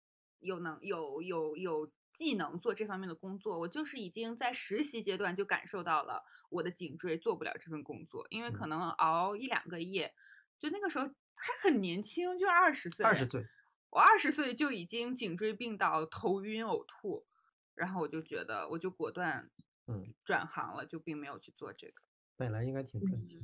[0.42, 1.92] 有能有有有。
[2.18, 10.12] 技能做这方面的工作，我就是已经在实习阶段就感受到了我的颈椎做不了这份工作，因为可能熬一两个夜，
[10.58, 11.06] 就那个时候
[11.36, 13.46] 还很年轻，就二十岁，二十岁，
[13.92, 17.28] 我二十岁就已经颈椎病到头晕呕吐，
[17.76, 19.52] 然后我就觉得我就果断
[19.86, 22.02] 嗯，转行了，就并没有去做这个。
[22.36, 23.40] 本来应该挺赚钱。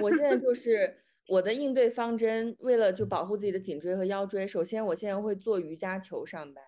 [0.00, 6.64] 我现在就 是我的应对方针，为了就保护自己的颈椎和腰椎，首先我现在会做瑜伽球上班。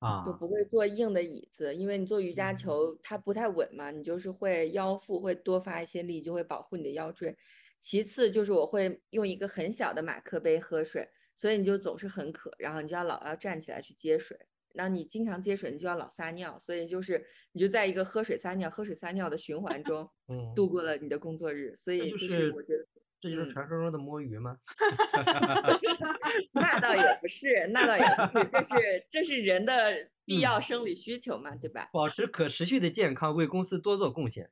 [0.00, 7.36] 啊，就不会坐硬的椅子，因为你做瑜伽球它不太稳嘛，你就是会腰腹会多发一些力，就会保护你的腰椎。
[7.78, 14.38] 其次就是我会用一个很小的马克杯喝水，所以你就总是很渴，然后你就要老要站起来去接水。
[14.72, 21.74] 那你经常接水，你就要老撒尿，所以就是你就在一个喝水撒尿、喝水撒尿的循环中，嗯，度过了你的工作日。
[21.76, 22.86] 所以就是我觉得。
[23.20, 24.56] 这就是传说中的摸鱼吗？
[26.52, 31.90] 那倒也不是，那倒也不是，这是这是人的必要生理需求嘛，对吧？
[31.92, 34.50] 保持可持续的健康，为公司多做贡献。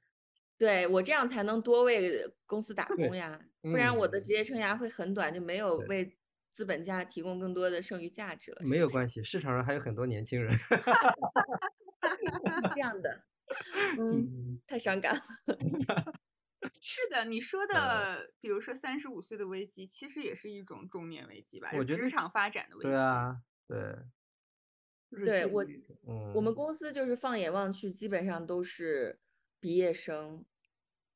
[0.58, 6.18] 对我这样才能多为公司打工呀，不然我的职业生涯会很短，就没有为
[6.52, 8.58] 资本家提供更多的剩余价值了。
[8.64, 10.58] 没有关系，市场上还有很多年轻人。
[12.74, 13.22] 这样的，
[13.98, 15.22] 嗯，太伤感了。
[16.80, 21.70] 是的，你说 的，比如说三十五岁的危机，其实也是一种中年危机吧？
[21.74, 22.88] 我觉得职场发展的危机。
[22.88, 23.96] 对啊，对，
[25.24, 25.64] 对我，
[26.34, 29.20] 我们公司就是放眼望去，基本上都是
[29.60, 30.44] 毕业生，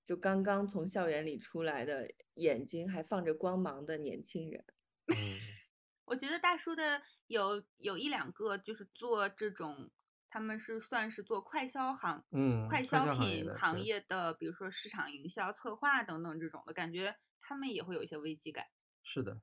[0.04, 4.64] 就刚刚从校园里出来的，眼睛还放着光芒的年轻人。
[6.06, 9.90] 我觉得大叔的有有一两个就是做这种。
[10.32, 18.64] 他们是算是做快消行，嗯，快消品行业的，比如说市场营销、策划等等这种的感觉，他们也会有一些危机感。
[19.02, 19.42] 是的，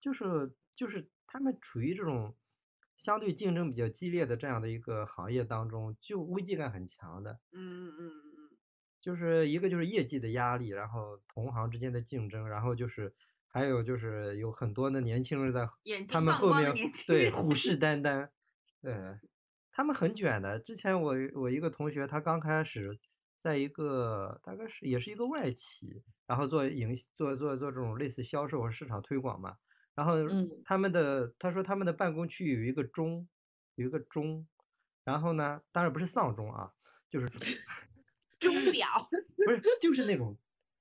[0.00, 2.36] 就是就是他们处于这种
[2.96, 7.40] 相对竞争比较激烈的这样的一个行业当中，就危机感很强的。
[7.50, 8.56] 嗯嗯嗯嗯，
[9.00, 13.12] 就是一个就是业绩的压力，然后同行之间的竞争，然后就是
[13.48, 15.68] 还有就是有很多的年轻人在
[16.08, 16.72] 他们后面
[17.04, 18.28] 对虎视 眈眈，
[18.80, 19.18] 对。
[19.78, 20.58] 他们很卷的。
[20.58, 22.98] 之前我我一个同学，他刚开始
[23.40, 29.56] 在一个大概是也是一个外企，然后做营做做做这种类似销售和市场推广嘛。
[29.94, 30.14] 然后
[30.64, 33.28] 他们的他说他们的办公区有一个钟，
[33.76, 34.44] 有一个钟，
[35.04, 36.72] 然后呢，当然不是丧钟啊，
[37.08, 37.28] 就是
[38.40, 38.88] 钟表，
[39.46, 40.36] 不是就是那种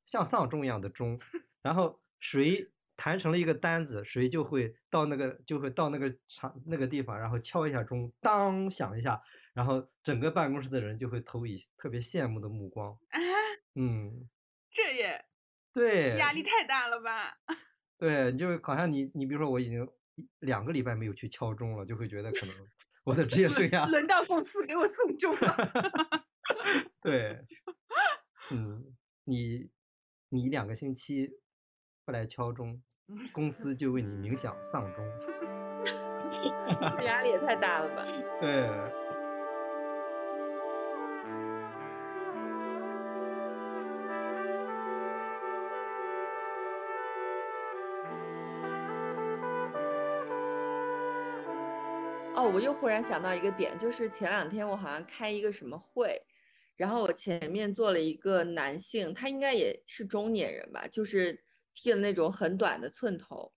[0.07, 1.19] 像丧钟一样的钟，
[1.61, 2.71] 然后谁。
[2.97, 9.21] 谈成了一个单子，谁就会到那个就会到那个场那个地方，然后敲一下钟，当响一下，
[9.53, 12.91] 然后整个办公室的人就会投以特别羡慕的目光。
[13.09, 13.19] 啊，
[13.75, 14.27] 嗯，
[14.71, 15.23] 这也
[15.71, 17.37] 对，压力太大了吧？
[17.99, 19.87] 对，就好像你你比如说我已经
[20.39, 22.55] 两个礼拜没有去敲钟了，就会觉得可能
[23.03, 26.25] 我的职业生涯轮到公司给我送钟了。
[27.01, 27.45] 对，
[28.51, 29.69] 嗯，你
[30.29, 31.29] 你两个星期
[32.07, 32.81] 不来敲钟。
[33.33, 35.05] 公司就为你冥想丧钟，
[37.03, 38.05] 压力也太大了吧？
[38.39, 38.69] 对。
[52.33, 56.21] 哦，我又忽然想到一个点，就是前两天我好像开一个什么会，
[56.77, 61.43] 然后我前面坐了一个男性，他应该也是中年人吧，就是。
[61.77, 63.53] 剃了那种很短的寸头，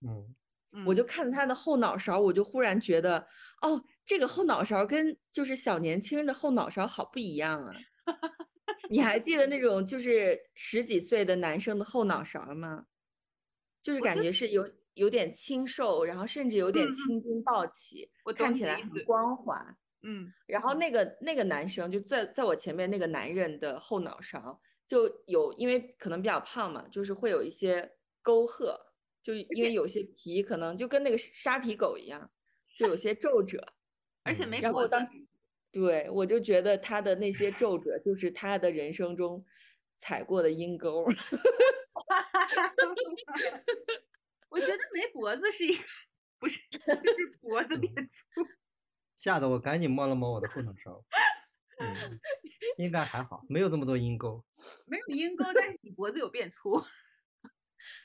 [0.71, 3.17] 嗯，我就看他的后脑勺，我就忽然觉得，
[3.63, 7.73] 哦，这个后脑勺跟就是小年轻人的后脑勺好不一样啊！
[8.91, 12.85] 你还记得那种就是十几岁的男生的后脑勺吗？
[13.81, 19.75] 就是感觉是有有点清瘦，然后甚至有点青筋暴起，看起来很光滑。
[20.03, 27.91] 嗯，然后那个那个男生就在在我前面那个男人的后脑勺就有，因为可能比较胖嘛，就是会有一些。
[28.21, 28.93] 沟壑，
[29.23, 32.31] 就因为有些皮可能就跟那个沙皮狗一样，
[32.77, 33.73] 就有些皱褶，
[34.23, 35.13] 而且没然后当时，
[35.71, 39.45] 对我就觉得他的那些皱褶就是他的人生中
[39.97, 41.05] 踩过的阴沟。
[44.49, 45.83] 我觉得没脖子是一个，
[46.39, 48.45] 不是，就是脖子变粗。
[49.15, 51.03] 吓得我赶紧摸了摸我的后脑勺。
[51.79, 52.19] 嗯，
[52.77, 54.43] 应该还好，没有这么多阴沟。
[54.85, 56.83] 没有阴沟，但是你脖子有变粗。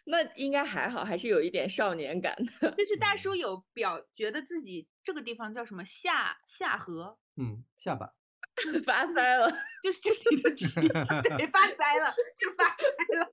[0.04, 2.70] 那应该还好，还是有一点少年感的。
[2.72, 8.12] 就是大叔有表，觉得自己这个地方叫什么下下颌，嗯，下巴
[8.86, 9.50] 发腮了，
[9.82, 13.30] 就是这里的区域，对， 发腮了，就发腮了。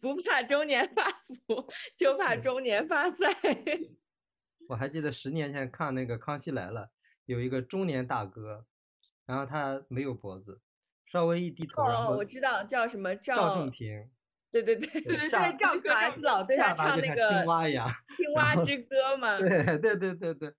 [0.00, 3.96] 不怕中年发福，就怕中年发腮。
[4.68, 6.82] 我还记得十年前看那个《康熙来了》，
[7.26, 8.64] 有一个中年大哥，
[9.26, 10.60] 然后他没有脖子，
[11.06, 14.10] 稍微一低头，哦，我知道叫什么赵正平。
[14.52, 15.50] 对对对对对，赵
[15.80, 19.38] 哥老对他唱那个青蛙一样，青 蛙之歌嘛。
[19.38, 19.48] 对
[19.78, 20.54] 对对对对，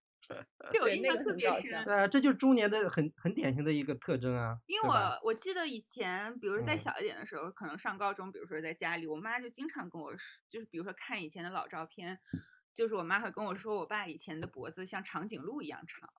[0.72, 1.84] 对我印象特别深。
[1.86, 4.58] 对啊，这就是中年的很很典型的一个特征啊。
[4.66, 12.20] 因为我我记得以前，比如说再小一点的时候，可能上高中，比如说在家里，我妈就经常跟我说，就是比如说看以前的老照片，
[12.74, 16.10] 就是我妈会跟我说，我爸以前的脖子像长颈鹿一样长，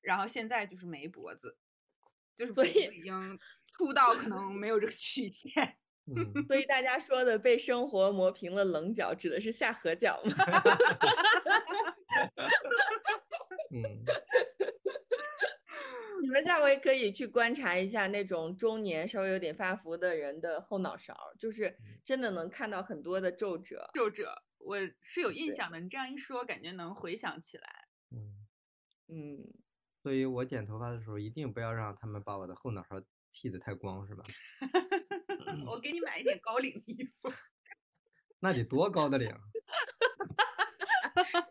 [0.00, 1.56] 然后现在就是没脖子，
[2.34, 3.38] 就是脖子已经
[3.78, 5.76] 秃到可能没有这个 曲线。
[6.46, 10.32] 所以大家说的被生活磨平了棱角，指的是下颌角吗？
[13.74, 13.82] 嗯，
[16.22, 23.90] 你们下回可以去观察一下那种中年稍微有点发福的人的后脑勺，就是真的能看到很多的皱褶。
[23.92, 25.80] 皱褶，我是有印象的。
[25.80, 27.88] 你这样一说，感觉能回想起来。
[28.12, 28.46] 嗯
[29.08, 29.52] 嗯，
[30.02, 33.02] 所以我剪头发的时候，一定不要让他们把我的后脑勺
[33.32, 34.24] 剃得太光，是吧？
[35.66, 37.32] 我给你买一点高领的衣服，
[38.40, 39.28] 那得多高的领？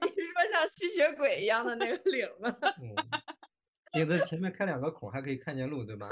[0.01, 2.55] 你是说像吸血鬼一样的那个领吗？
[2.81, 2.95] 嗯，
[3.93, 6.07] 领子前面开两个孔，还可以看见路，对吧？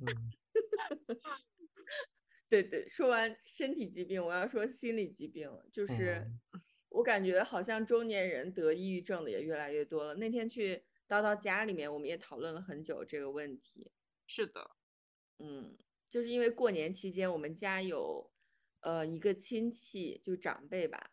[0.00, 0.06] 嗯，
[2.48, 2.88] 对对。
[2.88, 6.26] 说完身体疾病，我要说心理疾病，就是
[6.88, 10.14] 我感觉好像中年人得抑郁症的也越来越多了。
[10.14, 13.90] 那天去叨叨家里面，我们也讨论了很久这个问题。
[14.26, 14.70] 是的，
[15.38, 15.76] 嗯。
[16.10, 18.30] 就是因为过年期间，我们家有，
[18.80, 21.10] 呃，一个亲戚，就长辈吧，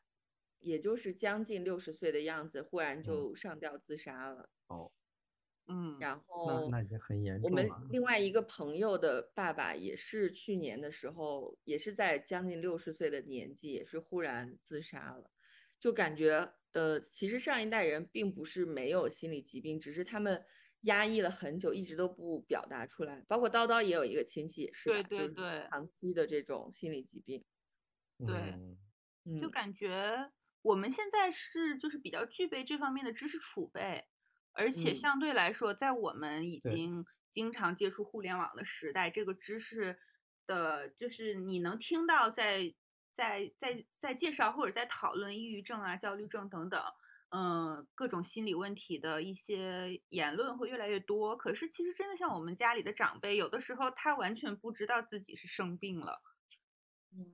[0.59, 4.49] 也就是将近六十岁的样子，忽然就上吊自杀了。
[4.67, 4.91] 哦，
[5.67, 7.49] 嗯，然后那那已经很严重了。
[7.49, 15.29] 我们另外一个朋友的爸爸也是去年的时候，也是在将近六十岁的年纪，也是忽然自杀了。
[15.77, 20.45] 就感觉，呃，其实上一代人并不是没有心理疾病，只是他们。
[20.85, 23.23] 压抑了很久，一直都不表达出来。
[23.27, 27.43] 包括叨叨也有一个亲戚也，是对对对，长期的这种心理疾病。
[28.25, 28.57] 对，
[29.39, 30.31] 就感觉
[30.61, 34.07] 我们现在是就是比较具备这方面的知识储备，
[34.53, 39.97] 而且相对来说，在我们已经经常接触互联网的时代，这个知识
[40.47, 42.73] 的，就是你能听到在
[43.13, 46.81] 在在在介绍或者在讨论抑郁症啊、焦虑症等等。
[47.29, 51.35] 嗯，各种心理问题的一些言论会越来越多。
[51.35, 56.21] 可是，其实真的像我们家里的长辈，有的时候他完全不知道自己是生病了。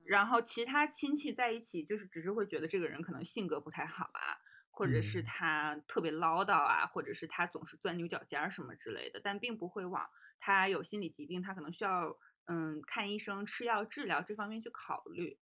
[0.04, 4.38] 然后其他亲戚在一起，就是只是会觉得这个人可能性格不太好啊，
[4.70, 10.08] 或者是他特别唠叨啊，或者是他总是钻牛角尖儿什么之类的，但并不会往
[10.40, 15.38] 他有心理疾病，他可能需要嗯看医生、吃药治疗这方面去考虑。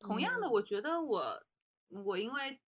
[0.00, 1.46] 同样的，我觉得我
[1.88, 2.60] 我因为。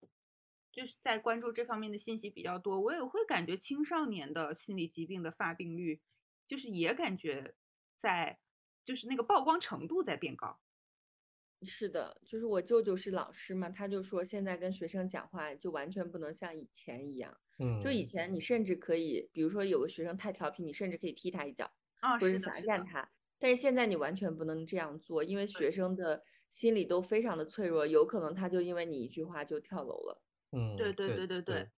[0.74, 6.00] 就是在关注这方面的信息比较多，我也会感觉青少年的心理疾病的发病率，
[6.48, 7.54] 就是也感觉
[7.96, 8.40] 在，
[8.84, 10.58] 就是那个曝光程度在变高。
[11.62, 17.38] 是的，就是我舅舅是老师嘛，他就说现在跟学生讲话就完全不能像以前一样。
[17.60, 21.70] 嗯，就以前你甚至可以，比如说有个学生太调皮，你甚至可以踢他一脚，
[22.20, 23.08] 或者罚站他。
[23.38, 30.23] 但是现在你完全不能这样做，因为学生的心理都非常的脆弱，有可能他就因为你一句话就跳楼了。
[30.54, 31.70] 嗯，对对对对对，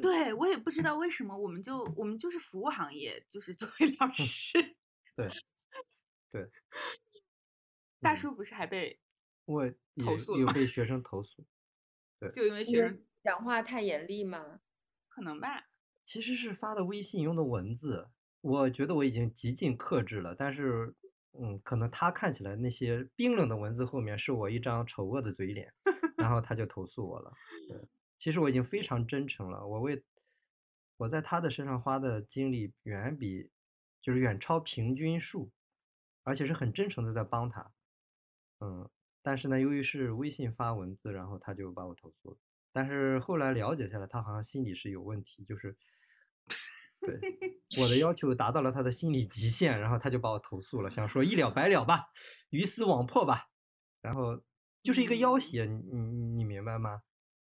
[0.00, 0.34] 对。
[0.34, 0.82] 我也不知。
[0.82, 4.76] 道为什么，我们就我们就是服务行业，就是作为老师，
[5.16, 5.28] 对
[6.32, 6.50] 对，
[8.00, 9.00] 大叔不是还被
[9.44, 9.72] 我
[10.04, 11.46] 投诉有被 学生投诉，
[12.18, 12.64] 对，就因为。
[12.64, 14.60] 学生讲话太严厉吗？
[15.08, 15.68] 可能吧。
[16.02, 18.10] 其实是发的微信用的文字，
[18.42, 20.94] 我觉得我已经极尽克制了，但是
[21.38, 25.72] 嗯，可能他看起来那些冰冷的文字后面是我一张丑恶的嘴脸。
[26.16, 27.32] 然后他就投诉我了。
[27.68, 27.76] 对，
[28.18, 30.02] 其实我已经非常真诚了，我为
[30.96, 33.50] 我在他的身上花的精力远比
[34.00, 35.50] 就是远超平均数，
[36.22, 37.72] 而且是很真诚的在帮他。
[38.60, 38.88] 嗯，
[39.22, 42.38] 但是呢，由于是微信发文字，然后他就把我投诉了。
[42.72, 45.76] 但是后来了解下来，他好像心理是有问题，就是
[47.06, 47.18] 对
[47.82, 52.06] 我的要求达到了他的心理极限，然后他就把我投诉了，想说一了百了吧，
[52.50, 53.48] 鱼死网破吧，
[54.00, 54.42] 然后。
[54.84, 57.00] 就是一个要挟，你你你明白吗？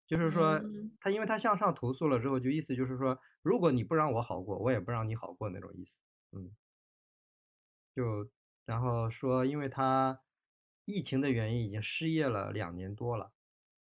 [0.06, 0.60] 就是说
[1.00, 6.02] 他因为他向上投诉了之后，就意思就是说，如果你不让我好过，我也不让你好过那种意思。
[6.34, 6.52] 嗯，
[7.96, 8.30] 就
[8.66, 10.20] 然后说，因为他
[10.84, 13.32] 疫情的原因已经失业了两年多了。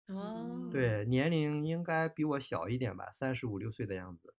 [0.06, 4.34] 哦，对，年龄应该比我小一点吧，三十五六岁的样子。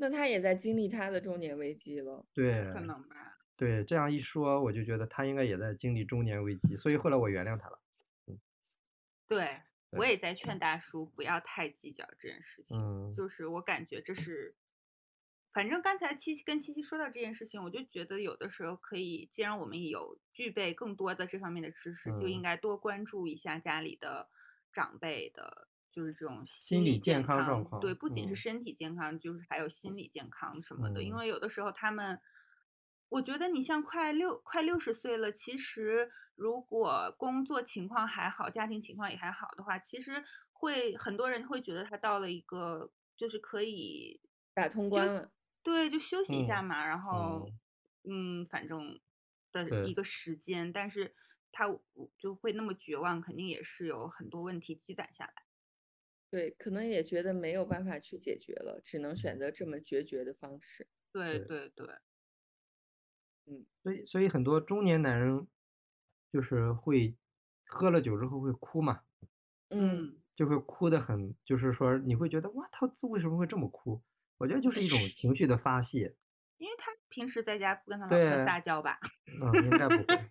[0.00, 2.26] 那他也在经历他的中年危机了。
[2.32, 3.38] 对，可能吧。
[3.54, 7.78] 对，这样一说，我就觉得他应该也在经历中年危机，所以后来我原谅他了。
[9.28, 12.78] 对，我也在劝大叔不要太计较这件事情。
[12.78, 14.56] 嗯，就是我感觉这是，
[15.52, 24.30] 反正刚才七七跟七七说到这件事情，我就觉得有的时候可以，既然我们有具备更多的这方面的知识，就应该多关注一下家里的
[24.72, 27.80] 长辈的就是这种心理健康状况。
[27.80, 31.02] 对，不仅是嗯身体健康，就是还有心理健康什么的。
[31.02, 32.20] 因嗯为有的时候他们，
[33.08, 44.20] 我觉得你像快六快六十岁了，其实如果工作情况还好，家庭情况也还好的话，其实会很多人会觉得他到了一个就是可以
[44.54, 45.32] 打通关了。
[45.62, 47.46] 对，就休息一下嗯嘛，然后
[48.04, 48.98] 嗯，反正
[49.52, 51.14] 的一个时间，但是
[51.52, 51.66] 他
[52.16, 55.49] 就会那么绝望，肯定也是有很多问题积攒下来。
[56.30, 60.86] 对，可能也觉得没有办法去解决了，只能选择这么决绝的方式。
[61.12, 61.94] 对对对对，
[63.46, 65.48] 嗯，所以所以很多中年男人
[66.32, 67.16] 就是会
[67.66, 69.02] 喝了酒之后会哭嘛，
[69.70, 74.00] 嗯，就会哭的很，就是说你会觉得哇，他这为什么会这么哭？
[74.38, 76.14] 我觉得就是一种情绪的发泄。
[76.58, 78.98] 因为他平时在家不跟他老婆撒娇吧？
[79.26, 80.30] 嗯，应该不会。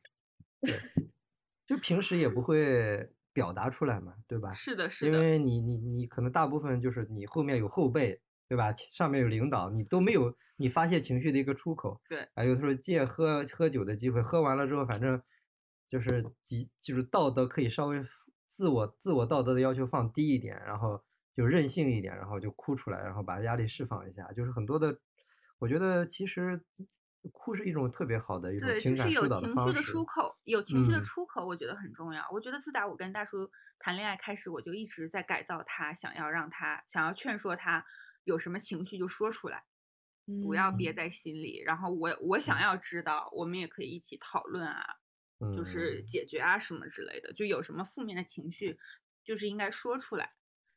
[0.62, 0.80] 对，
[1.68, 4.52] 就平时也不会表达出来嘛，对吧？
[4.54, 8.74] 是的，是的，因为你你你可能大部分就是你后面有后辈，对吧？
[8.76, 12.02] 上面有领导，你都没有你发泄情绪的一个出口。
[12.10, 15.22] 对，啊有的时候借喝喝酒的机会，喝完了之后，反正
[15.88, 18.04] 就是几就是道德可以稍微
[18.48, 21.04] 自我自我道德的要求放低一点，然后
[21.36, 24.32] 就任性一点，然后就哭出来，然后把压力释放一下。
[24.34, 25.00] 就是很多的，
[25.60, 26.62] 我觉得其实
[27.34, 29.82] 哭是一种特别好的一种对，情就是有感疏导情绪的。
[29.84, 32.26] 出口，有情绪的嗯出口，我觉得很重要。
[32.32, 37.86] 我觉得自打我跟大叔谈恋爱开始，我就一直在改造他，想要让他，想要劝说他
[38.24, 39.66] 有什么情绪就说出来，
[40.44, 41.62] 不要憋嗯在心里。
[41.66, 44.86] 然后我我想要知道，我们也可以一起讨论啊，
[45.56, 47.34] 就是嗯解决啊什么之类的。
[47.34, 48.80] 就有什么负面的情绪，
[49.24, 50.34] 就是应该说出来。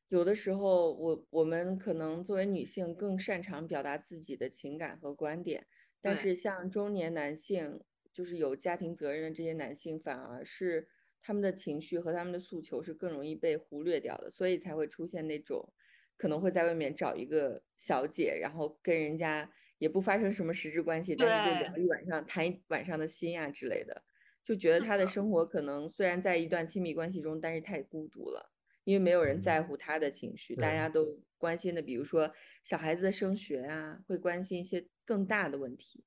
[0.09, 5.66] 有的时候，我我们可能作为女性更擅长表达自己的情感和观点，
[6.03, 7.80] 但是像中年男性，
[8.12, 10.88] 就是有家庭责任的这些男性，反而是
[11.22, 15.72] 他们的情绪和他们的诉求是更容易被忽略掉的，所以才会出现那种
[16.16, 24.03] 可能会在外面找一个小姐，然后跟人家也不发生什么实质关系，但是就聊一晚上，谈一晚上的心呀之类的，
[24.44, 28.50] 就觉得他的生活可能虽然在一段亲密关系中，但是太孤独了。
[28.84, 29.40] 因为没有人嗯。
[29.40, 32.32] 在乎他的情绪，大家都关心的，比如说
[32.64, 36.05] 小孩子的升学啊，会关心一些更大的问题。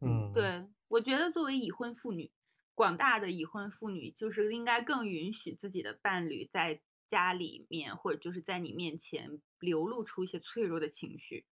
[0.00, 2.30] 嗯，对，我觉得作为已婚妇女，
[2.74, 11.46] 广大的已婚妇女就是应该更允许自己的伴侣在家里面或者就是在你面前流露出一些脆弱的情绪，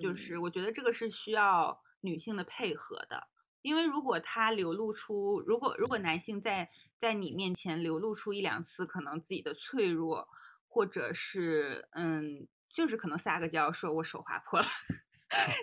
[0.00, 3.28] 就是嗯我觉得这个是需要女性的配合的。
[3.62, 10.26] 因为如果他流露出，如果如果男性在在你面前流露出一两次可能自己的脆弱，
[10.66, 14.66] 或者是嗯，就是可能撒个娇说我手划破了，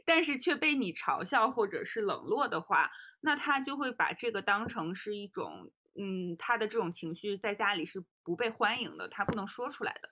[0.06, 2.90] 但是却被你嘲笑或者是冷落的话，
[3.22, 10.10] 那他就会把这个当成是一种嗯，他的这种情绪在家里是不被欢迎的，他不能说出来的。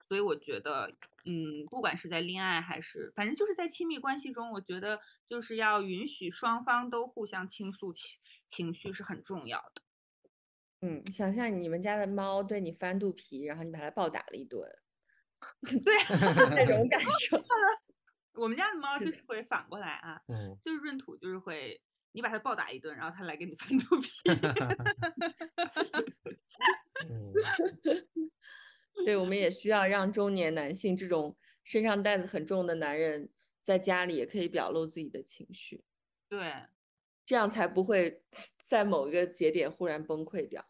[0.00, 0.90] 所以我觉得，
[1.26, 8.18] 嗯，不管是在恋爱还是，反正就是在亲密关系中，我觉得就是要允许双方都互相倾诉情
[8.48, 9.82] 情绪是很重要的。
[10.80, 14.66] 嗯，想象你们家的猫对你翻肚皮，然后你把它暴打了一顿，
[15.84, 15.94] 对，
[16.56, 17.36] 那种感受。
[18.38, 21.80] 我们家的猫就是是会反过来啊，嗯，就是闰土就是会
[22.12, 24.10] 你把它暴打一顿，然后它来给你翻肚皮。
[27.08, 27.32] 嗯，
[29.04, 33.30] 对，我们也需要让中年男性这种身上担子很重的男人，
[33.62, 35.84] 在家里也可以表露自己的情绪，
[36.28, 36.52] 对，
[37.24, 38.22] 这样才不会
[38.62, 40.66] 在某一个节点忽然崩溃掉。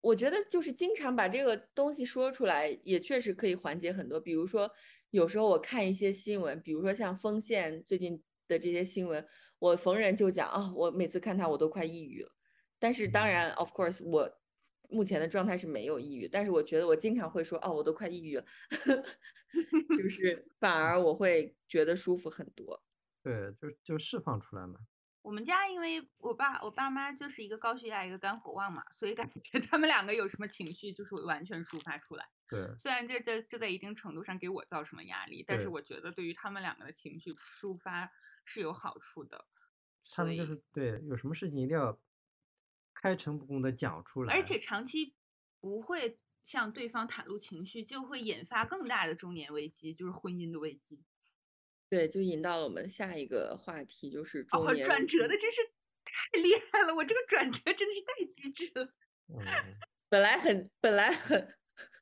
[0.00, 4.20] 我觉得就是经常把这个东西说出来，也确实可以缓解很多。
[4.20, 4.70] 比如说，
[5.14, 9.24] 有时候我看一些新闻，比如说像丰县最近的这些新闻，
[9.60, 12.32] 我逢人就讲啊，我每次看他我都快抑郁了。
[12.80, 14.28] 但是当然，of course，我
[14.90, 18.44] 目前的状态是没有抑郁，但是我觉得我经常会说，哦，我都快抑郁了，
[19.96, 22.82] 就 是反而我会觉得舒服很多。
[23.22, 24.80] 对，就就释放出来嘛。
[25.24, 32.28] 我们家因为我爸我爸妈就是一个高血压一个肝火旺嘛，所以感觉他们两个有什么情绪就是完全抒发出来。
[32.46, 38.12] 对，虽然这这这在一定程度上给我造成了压力，但是我觉得对于他们两个的情绪抒发
[38.44, 39.46] 是有好处的。
[40.10, 41.98] 他们就是对，有什么事情一定要
[42.92, 44.34] 开诚布公的讲出来。
[44.34, 45.14] 而且长期
[45.58, 51.02] 不会向对方袒露情绪，就会引发更大的中年危机，就是婚姻的危机。
[51.94, 55.62] 对，就引到了我们下一个话题，就是中哦，年转折的真是
[56.04, 58.84] 太 厉害了，我这个转折真的是太机智了。
[59.32, 59.38] 嗯，
[60.08, 61.54] 本来很本来很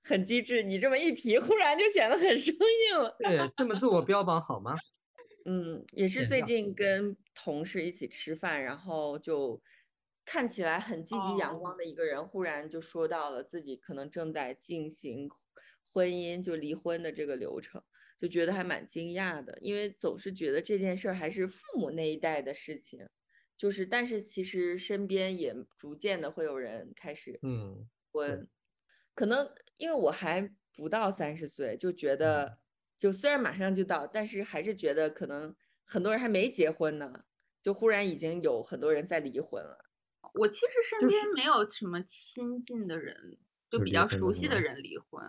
[0.02, 3.14] 很机智，你这么一提，忽然就显得很生硬了。
[3.18, 4.74] 对，这么自我标榜好吗？
[5.44, 9.60] 嗯，也是最近跟同事一起吃饭，然后就
[10.24, 15.28] 看起来很积极阳光哦的一个人，忽然就说到了自己可能正在进行
[15.92, 17.82] 婚姻就离婚的这个流程，
[18.22, 23.08] 就觉得还蛮惊讶的，因为总是觉得这件事儿还是父母那一代的事情，
[23.58, 28.48] 就是但是其实身边也逐渐的会有人开始嗯婚，
[29.16, 32.58] 可能因为我还不到三十岁，就觉得
[32.96, 35.52] 就虽然马上就到，但是还是觉得可能
[35.84, 37.24] 很多人还没结婚呢，
[37.60, 39.84] 就忽然已经有很多人在离婚了。
[40.34, 43.36] 我其实身边没有什么亲近的人，
[43.68, 45.20] 就比较熟悉的人离婚。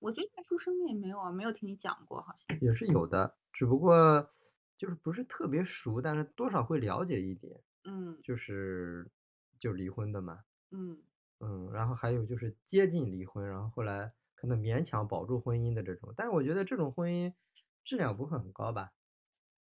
[0.00, 4.30] 我觉得大叔身边也没有啊，没有听你讲过，好像也是有的，只不过
[4.76, 7.60] 就是不是特别熟，但是多少会了解一点。
[7.84, 9.10] 嗯，就是
[9.58, 10.40] 就离婚的嘛。
[10.70, 11.02] 嗯
[11.40, 17.32] 嗯，然后还有就是接近离婚，然后后来可能勉强保住婚姻的这种，但是我觉得这种婚姻
[17.84, 18.92] 质量不会很高吧。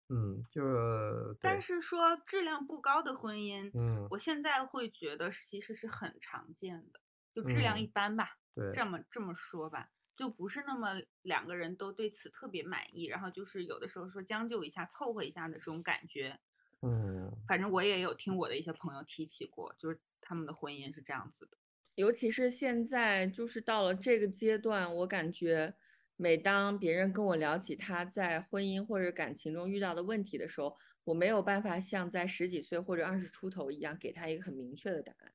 [0.09, 7.01] 嗯，就是但是说质量不高的婚姻，嗯，我现在会觉得其实是很常见的，
[7.35, 8.37] 就质量一般吧。
[8.55, 9.89] 对，这么这么说吧，
[10.23, 16.39] 就不是那么两个人都对此特别满意，然后就是有的时候说将就一下、凑合一下的这种感觉。
[16.83, 21.59] 嗯，反正我也有听我的一些朋友提起过，就是他们的婚姻是这样子的。
[21.97, 25.75] 尤其是现在，就是到了这个阶段，我感觉。
[26.17, 35.33] 每当别人跟我聊起他在婚姻或者感情中遇到的问题的时候，我没有办法像在十几岁或者二十出头一样给他一个很明确的答案。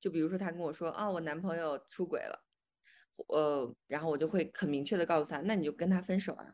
[0.00, 2.44] 就比如说他跟我说：“啊，我男朋友出轨了。”
[3.28, 6.46] 呃，然后我就会很明确的告诉他：“那你就跟他分手啊。”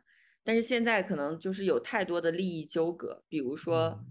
[0.43, 4.05] 但是现在可能就是有太多的利益纠葛，比如说。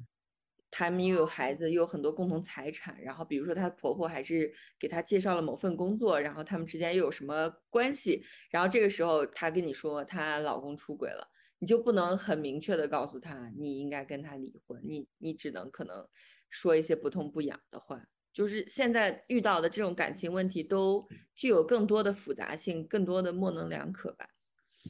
[0.76, 8.26] 他们又有孩子，又有很多共同财产，然后比如说她婆婆还是给她介绍了某份工作，然后他们之间又有什么关系？
[8.50, 11.30] 然后这个时候她跟你说她老公出轨了，
[11.60, 16.08] 你就不能很明确的告诉她你应该跟他离婚，你你只能可能
[16.50, 18.08] 说一些不痛不痒的话。
[18.34, 24.28] 就是现在遇到的这种感情问题都具有更多的复杂性，更多的模棱两可吧。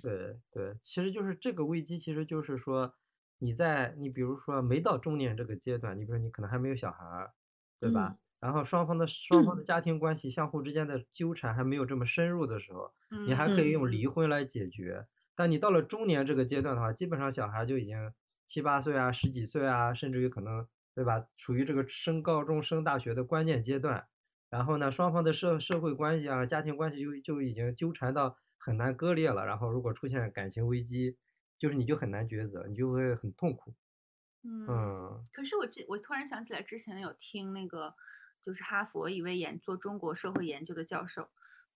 [0.02, 2.96] 对对，其实就是这个危机，其实就是说。
[3.40, 7.34] 你在你比如说没到中年这个阶段，你比如说你可能还没有小孩儿，
[7.78, 8.16] 对吧？
[8.40, 12.94] 然后双方的 双方的家庭关系相互之间的纠缠还没有这么深入的时候，
[13.28, 15.08] 你还可以用离婚来解决。
[15.36, 18.14] 但你到了中年这个阶段的话，基本上小孩就已经
[18.46, 20.66] 七八岁啊、十几岁啊，甚至于可能，
[20.96, 21.28] 对吧？
[21.38, 24.08] 处于这个升高中、升大学的关键阶段。
[24.50, 29.46] 然后呢，双方的社社会关系啊、家庭关系就就已经纠缠到很难割裂了。
[29.46, 31.18] 然后如果出现感情危机，
[31.58, 33.74] 就是你就很难抉择，你就会很痛苦。
[34.44, 37.96] 嗯，可是我这我突然想起来，之前有听那个，
[38.42, 41.30] 就是哈佛一位研做中国社会研究的教授，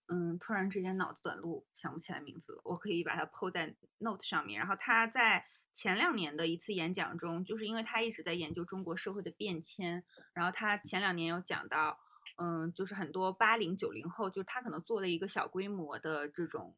[0.08, 2.62] 嗯，突然之间脑子短路，想不起来名字了。
[2.66, 4.60] 我可以把它 PO 在 Note 上面。
[4.60, 5.46] 然后他在
[5.78, 10.04] 前两年的一次演讲中，就是因为他一直在研究中国社会的变迁，
[10.34, 12.00] 然后他前两年有讲到，
[12.38, 16.76] 嗯，就是很多八零九零后，就是他可能做了一个小规模的这种。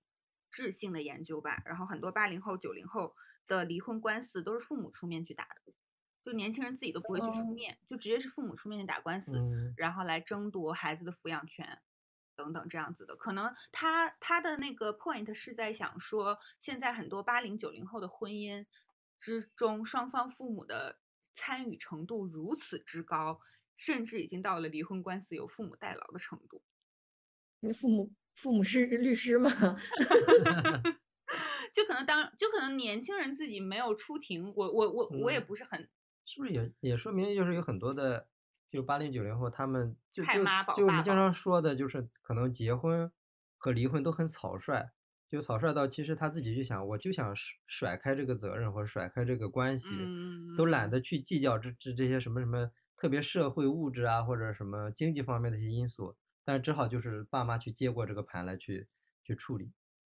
[0.52, 3.14] 质性的研究吧，然后很多八零后、九零后
[3.45, 5.72] 的离婚官司都是父母出面去打的，
[6.26, 9.39] 就年轻人自己都不会去出面，就直接是父母出面去打官司，
[9.78, 11.80] 然后来争夺孩子的抚养权
[12.36, 13.16] 等等这样子的。
[13.16, 18.66] 可能他他的那个 point 是在想说，现在很多八零九零后的婚姻
[19.20, 20.99] 之中，双方父母的
[21.34, 23.41] 参与程度如此之高，
[23.76, 26.63] 甚至已经到了离婚官司由父母代劳的程度。
[27.59, 28.13] 你父母。
[28.36, 29.51] 父母是律师吗？
[31.74, 35.89] 就可能当就可能年轻人自己没有出庭，我我我我也不是很，
[36.26, 38.30] 是不是也也说明就是有很多的
[38.72, 40.32] 就八零九零后他们就就
[40.78, 43.11] 就我们经常说的就是可能结婚
[43.57, 44.89] 和离婚都很草率，
[45.30, 49.96] 就草率到其实他自己就想我就想甩甩开这个责任或者甩开这个关系，
[50.58, 56.16] 都懒得去计较这这这些什么什么特别社会物质啊或者什么经济方面的一些因素。
[56.44, 58.88] 但只好就是爸妈去接过这个盘来去
[59.24, 59.72] 去处理，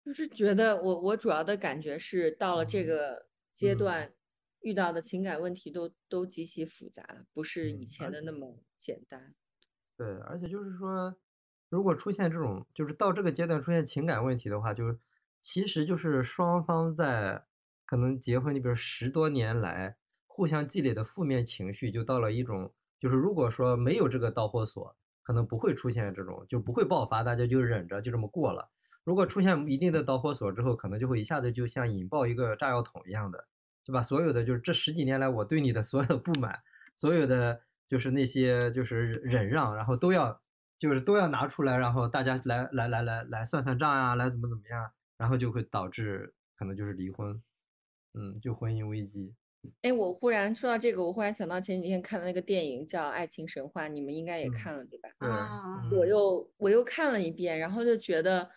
[0.05, 4.14] 就是觉得我我主要的感觉是到了这个阶段，
[4.62, 9.36] 遇到的情感问题都都极其复杂，不是以前的那么简单。
[9.97, 11.14] 对，而且就是说，
[11.72, 14.99] 如果出现这种就是到这个阶段出现情感问题的话，就是
[15.41, 17.45] 其实就是双方在
[17.88, 19.95] 可能结婚，你比如十多年来
[20.28, 24.95] 互相积累的负面情绪，就到了一种就是如果说没有这个导火索。
[25.24, 28.67] 可能不会出现这种，就不会爆发，大家就忍着，就这么过了。
[29.03, 33.45] 如果出现一定的导火索之后，可能就会一下子就像引爆一个炸药桶一样的，
[33.84, 34.01] 就把？
[34.01, 36.59] 所有的就是这十几年来我对你的所有的不满，
[36.95, 40.41] 所有的就是那些就是忍让，然后都要
[40.82, 47.39] 就是都要拿出来，然后大家来来来来来算算账啊，来怎么怎么样，然后就会导致可能就是离婚，
[48.15, 49.36] 嗯，就婚姻危机。
[49.84, 55.09] 哎，我忽然说到这个，我忽然想到前几天看的那个电影叫《爱情神话》，你们应该也看了对吧？
[55.88, 58.49] 对，我又我又看了一遍，然后就觉得，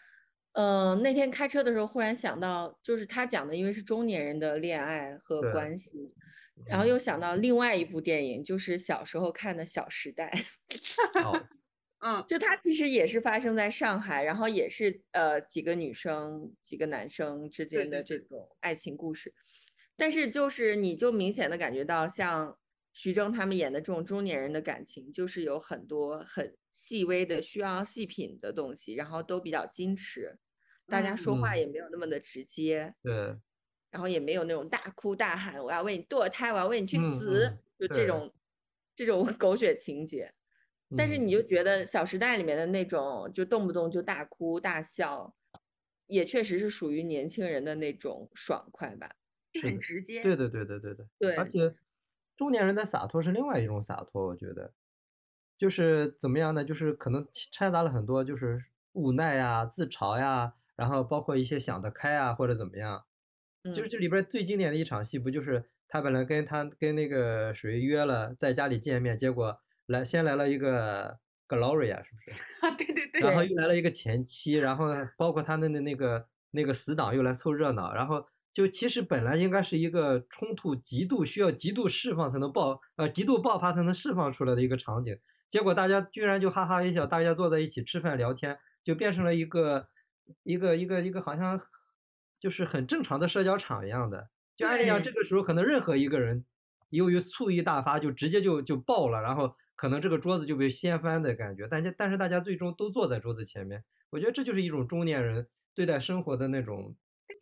[0.53, 6.15] 呃，那天开车的时候忽然想到，就是他讲的，因为是中年人的恋爱和关系，
[6.65, 10.31] 然后又想到另外一部电影，就是小时候看的《小时代》。
[12.07, 19.33] 嗯，就它其实也是发生在上海，然后也是呃几个女生、几个男生之间的这种爱情故事，
[19.97, 22.59] 但是就是你就明显的感觉到，像
[22.93, 30.39] 徐峥他们演的这种中年人的感情，就是有很多很细微的需要细品的东西，然后都比较矜持，
[30.87, 33.13] 大家说话也没有那么的直接，对，
[33.91, 38.31] 然后也没有那种大哭大喊，我要为你堕胎，我要为你去死，就这种
[38.95, 40.35] 这种狗血情节。
[40.97, 45.35] 但是你就觉得《小时代》里面的那种，就动不动就大哭大笑，
[46.07, 49.17] 也确实是属于年轻人的那种爽快吧，
[49.53, 50.23] 就很直接。
[50.23, 51.07] 对对对对对对。
[51.19, 51.37] 对。
[51.37, 51.75] 而且
[52.37, 54.73] 中年人的洒脱是另外一种洒脱，我觉得，
[55.59, 56.65] 就是怎么样呢？
[56.65, 63.05] 就是可能掺杂了很多，就是无奈呀、自嘲呀，然后包括一些想得开啊，或者怎么样。
[63.73, 69.61] 就是这里边最经典的一场戏，不就是他本来跟他跟那个谁约了在家里见面，结果。
[69.87, 72.43] 来，先来了一个 Gloria，是不是？
[72.63, 73.21] 啊， 对对对。
[73.21, 74.87] 然后又来了一个前妻，然后
[75.19, 85.19] 包括他的那那个那个死党又来凑热闹，然后就其实本来应该是一个冲突极度需要极度释放才能爆呃极度爆发才能释放出来的一个场景，
[85.51, 89.89] 结果大家居然就哈哈一笑，大家坐在一起吃饭聊天，就变成了一个
[90.45, 91.61] 一个一个一个好像
[92.41, 94.31] 就是很正常的社交场一样的。
[94.57, 96.47] 就按理讲，这个时候可能任何一个人
[96.89, 99.55] 由于醋意大发，就直接就就爆了，然后。
[99.77, 106.97] 可能这个桌子就被掀翻的感觉，但是但是大家最终都坐在桌子前面，我觉得这就是一种中年人对待生活的那种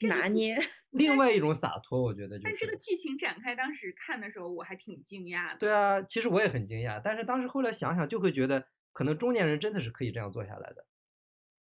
[0.09, 0.57] 拿捏，
[0.91, 2.39] 另外一种洒脱，我觉得。
[2.39, 5.59] 就是但这个剧情展开，当时看的时候我还挺惊讶的。
[5.59, 10.87] 对啊，其实我也很惊讶，但是当时后来想想就会觉得，可能中年人真的是可以这样做下来的，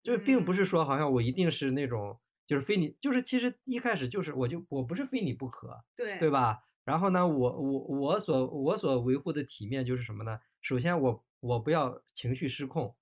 [0.03, 6.61] 就是并不是说好像我一定是那种就是非你，就是其实一开始就是我就我不是非你不可，对对吧？
[6.85, 10.39] 然后呢，我我我所我所维护的体面就是什么呢？
[10.67, 12.97] 首先，我我不要情绪失控，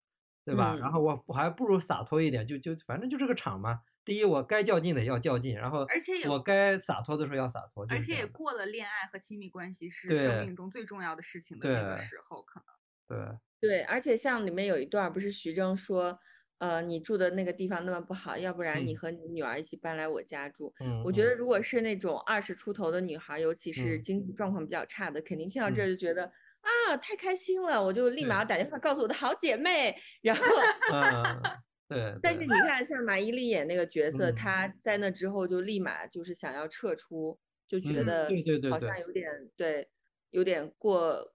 [0.45, 0.77] 对吧？
[0.79, 3.81] 然后我我还不如洒脱一点，就就反正就这个场嘛。
[4.05, 7.87] 第一，我该较劲的要较劲，然后而且我该洒脱的时候要洒脱。
[7.89, 12.67] 而且也过了恋爱和亲密关系是生命中最重要的事情的那个时候，可能
[13.09, 13.81] 对对。
[13.85, 16.19] 而且像里面有一段，不是徐峥说，
[16.59, 20.75] 呃，你住的那个地方那么不好，要不然你和你女儿一起搬来我家住。
[20.81, 26.31] 嗯，我觉得如果是那种二十出头的女孩，尤其是经济状况比较差的，肯定听到这就觉得。
[26.65, 27.83] 啊，太开心了！
[27.83, 30.43] 我就立马打电话告诉我的好姐妹，然后，
[31.87, 32.19] 对。
[32.23, 37.39] 但是你看，像马伊琍演那个角色，她在那之后就立马就是想要撤出，
[37.69, 39.89] 就觉得对对对，好像有点对，
[40.31, 41.35] 有点过，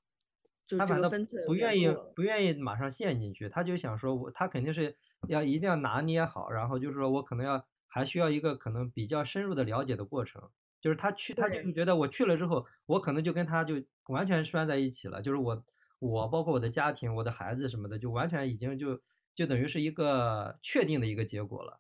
[0.66, 10.50] 就这个分寸不愿意不愿意马上陷进去，他就想说，我他肯定是要一定要拿捏好，然后就是说我可能要还需要一个可能比较深入的了解的过程。
[10.82, 13.76] 就是他去，他就是觉得我去了之后，我可能就跟他就
[14.08, 15.22] 完全拴在一起了。
[15.22, 15.66] 就是我，
[16.00, 19.02] 我包括我的家庭、我的孩子什么的，就完全已经就
[19.36, 21.80] 就等于是一个确定的一个结果了，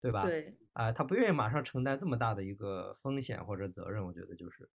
[0.00, 0.24] 对吧？
[0.24, 0.58] 对。
[0.72, 4.68] 啊，他不愿意马上承担这么大的一个风险或者责任，我觉得就是。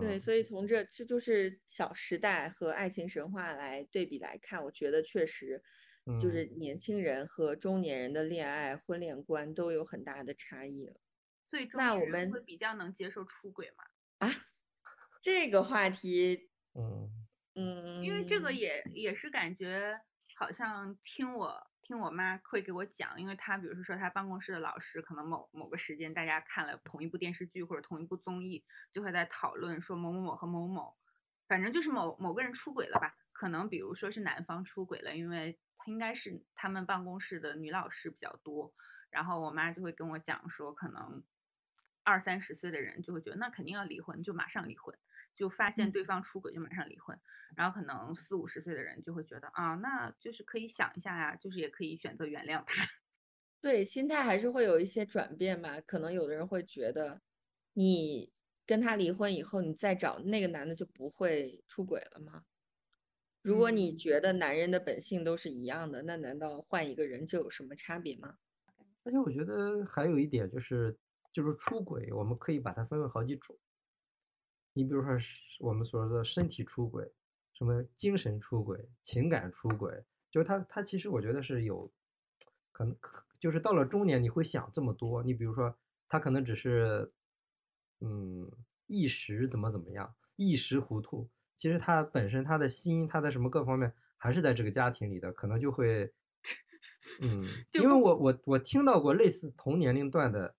[0.00, 5.62] 对，所以从这这就是《小时代》和《爱情神话》来对比来看，我觉得确实
[6.20, 10.94] 就是年轻人和中年人的恋爱婚恋观都有很大的差异了。
[11.48, 13.84] 最终那我们会比较能接受出轨吗？
[14.18, 14.28] 啊，
[15.22, 17.10] 这个话题，嗯
[17.54, 19.98] 嗯，因为这个也也是感觉
[20.36, 28.62] 好像听我听我妈会给我讲，因为她比如说说她办公室的老师，可能某某个时间大家看了同一部电视剧或者同一部综艺，
[28.92, 30.96] 就会在讨论说某某某和某某某，
[31.48, 33.16] 反正就是某某个人出轨了吧？
[33.32, 38.74] 可能比如说是男方出轨了，因为他应该是他们办公室的女老师比较多，
[39.08, 41.24] 然后我妈就会跟我讲说可能。
[42.08, 44.96] 二三十岁的人就会觉得那肯定要离婚，就马上离婚，
[45.34, 47.20] 就发现对方出轨就马上离婚。
[47.54, 52.86] 然后可能四五十岁的人就会觉得啊，那就是可以想一下呀，就是也可以选择原谅他。
[53.60, 55.80] 对，心态还是会有一些转变吧。
[55.82, 57.20] 可能有的人会觉得，
[57.74, 58.32] 你
[58.64, 62.44] 跟他离婚以后，你再找那个男的就不会出轨了吗？
[63.42, 68.38] 如果你觉得男人的本性都是一样的，那难道换一个人就有什么差别吗？
[69.04, 70.98] 而且我觉得还有一点就是。
[71.32, 73.56] 就是出轨，我们可以把它分为好几种。
[74.72, 75.16] 你比如说，
[75.60, 77.12] 我们所说的身体出轨，
[77.52, 81.90] 什么精神出轨、情感出轨，就是他他其实我觉得是有
[82.70, 82.96] 可能，
[83.40, 85.22] 就是到了中年你会想这么多。
[85.22, 85.76] 你比如说，
[86.08, 87.12] 他可能只是
[88.00, 88.48] 嗯
[88.86, 96.12] 一时怎么怎么样，一时糊涂，其实他本身他的心，他的什么各方面还是在这个家庭里的，可能就会
[97.20, 100.54] 嗯，因为我我我听到过类似同年龄段的，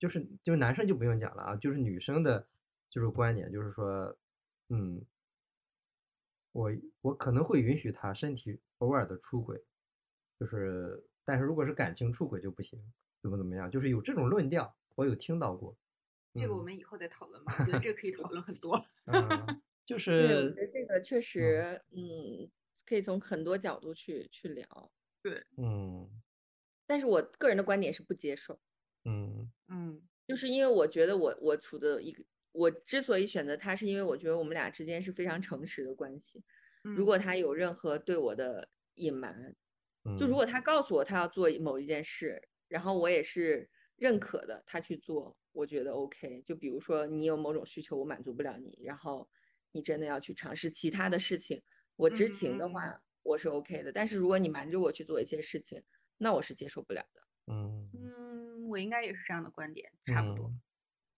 [0.00, 2.48] 就是就是男生就不用讲了啊，就是女生的，
[2.88, 4.16] 就是观点，就是说，
[4.70, 5.04] 嗯，
[6.52, 6.72] 我
[7.02, 9.62] 我可能会允许他身体偶尔的出轨，
[10.38, 12.82] 就是但是如果是感情出轨就不行，
[13.22, 15.76] 怎么怎么样，就是有这种论调，我有听到过。
[16.34, 18.82] 这个我们以后再讨论吧，我觉得这可以讨 论很多。
[19.04, 22.50] 嗯，就 对，我是觉得这个确实，嗯，
[22.86, 24.90] 可以从很多角度去去聊。
[25.22, 26.08] 对，嗯
[26.86, 28.58] 但是我个人的观点是不接受，
[29.04, 32.22] 嗯嗯就是因为我觉得我我处的一个，
[32.52, 36.42] 我之所以选择他，是因为我觉得我们俩之间是非常诚实的关系。
[36.92, 39.54] 如嗯果他有任何对我的隐瞒，
[40.16, 46.42] 就如嗯果他告诉我他要做某一件事，然后我也是认可的，他去做，我觉得 OK。
[46.42, 49.28] 就比如说你有某种需求，我满足不了你，然后
[49.72, 51.60] 你真的要去尝试其他的事情，
[51.96, 53.92] 我知情的话，我是 OK 的。
[53.92, 55.82] 但是如果你瞒着我去做一些事情，
[56.18, 57.20] 那我是接受不了的。
[57.46, 57.79] 嗯嗯，
[58.70, 60.46] 我应该也是这样的观点，差不多。
[60.46, 60.60] 嗯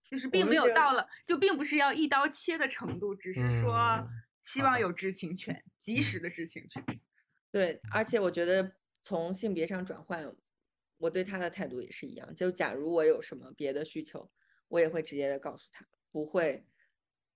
[0.04, 4.06] 就是并没有到了，就并不是要一刀切的程度，只是说
[4.42, 6.84] 希望有知情权，及嗯时的知情权。
[7.50, 10.30] 对，而且我觉得从性别上转换，
[10.98, 12.34] 我对他的态度也是一样。
[12.34, 14.30] 就假如我有什么别的需求，
[14.68, 16.66] 我也会直接的告诉他，不会，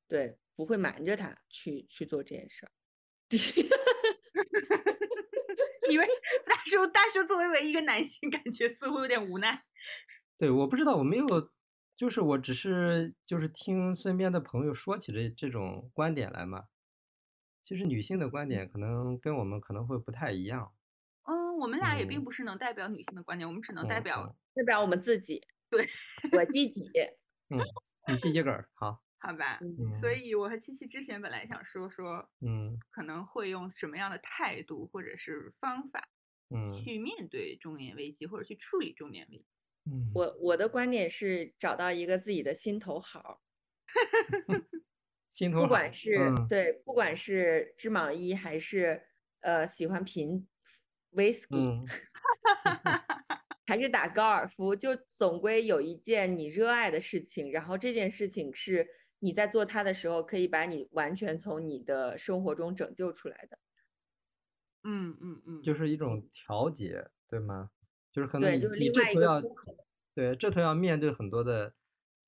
[0.07, 2.73] 对，不会瞒着他去去做这件事儿。
[5.89, 6.07] 因为
[6.45, 9.65] 大叔，大叔作为唯一一个男性，感觉似乎有点无奈。
[10.39, 11.27] 对，我不知道，我没有，
[11.97, 16.65] 就是我只是就是听身边的朋友说起这这种观点来嘛。
[17.65, 20.73] 其实女性的观点可能跟我们可能会不太一样。
[21.25, 25.41] 嗯，我们俩也并嗯不是能代表女性的观点，我们只能代嗯表， 代表我们自己，
[25.71, 25.89] 对，
[26.33, 26.91] 我自己。
[27.51, 27.59] 嗯，
[28.09, 29.59] 你自己个儿好，好 吧？
[29.61, 36.09] 嗯所以我和七七之前本来想说说，嗯可能会用什么样的态度或者是方法
[36.55, 39.56] 嗯去面对中年危机，或者去处理中年危机。
[39.87, 43.41] 嗯，我我的观点是找到一个自己的心头好，
[44.47, 44.53] 不
[45.33, 46.47] 心头好不管是、嗯。
[46.49, 49.03] 对，不管是织毛衣还是
[49.41, 50.47] 呃喜欢品
[51.13, 51.87] whisky，、嗯。
[53.69, 58.87] 还是打高尔夫，就总归有一件你热爱的事情，然后这件事情是
[59.19, 63.59] 你在做它的时候，可以把你完全从你的生活中拯救出来的。
[64.85, 67.71] 嗯嗯嗯，就是一种调节，对吗？
[68.17, 69.49] 就是可能对，你这头要个。
[70.15, 71.75] 对这头要面对很多的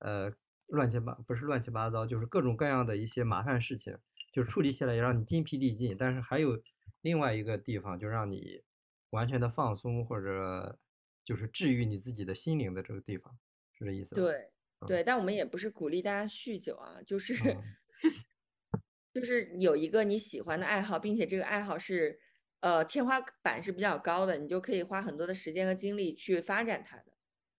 [0.01, 0.31] 呃
[0.67, 3.97] 乱七八不是乱七八糟，就是各种各样的一些麻烦事情，
[4.31, 5.97] 就是处理起来也让你筋疲力尽。
[5.99, 6.63] 但是还有
[7.01, 8.63] 另外一个地方，就让你
[9.09, 10.79] 完全的放松，或者
[11.25, 13.39] 就是治愈你自己的心灵的这个地方，
[13.73, 14.21] 是这意思吧？
[14.21, 14.51] 对
[14.87, 17.63] 对，但我们也不是鼓励大家酗酒啊，就是、嗯
[19.15, 22.21] 就是有一个你喜欢的爱好，并且这个爱好是
[22.61, 27.05] 呃天花板是比较高的，你就可以花很多的时间和精力去发展它的。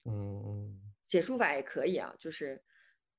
[0.06, 0.12] 嗯
[0.46, 2.64] 嗯写书法也可以啊，就是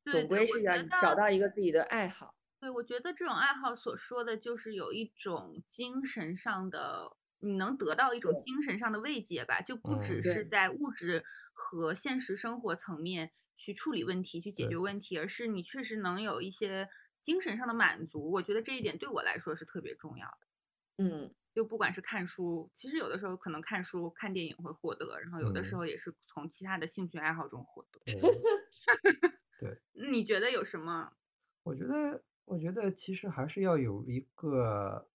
[0.07, 2.36] 总归是要找到一个自己的爱好。
[2.61, 11.24] 对，我觉得这种爱好所说的就是有一种精神上的，你能得到一种精神上的慰藉吧，就不嗯只是在物质
[11.55, 16.89] 和现实生活层面去处理问题、去解决问题，而是你确实能有一些
[17.23, 18.31] 精神上的满足。
[18.31, 20.47] 我觉得这一点对我来说是特别重要的。
[20.98, 28.01] 嗯，就不管是看书，其实有的时候可能看书、看电影会获得，然后有的时嗯候也是从其他的兴趣爱好中获得。
[29.59, 29.78] 对。
[30.11, 31.12] 你觉得有什么？
[31.62, 35.07] 我觉得，我觉得其实还是要有一个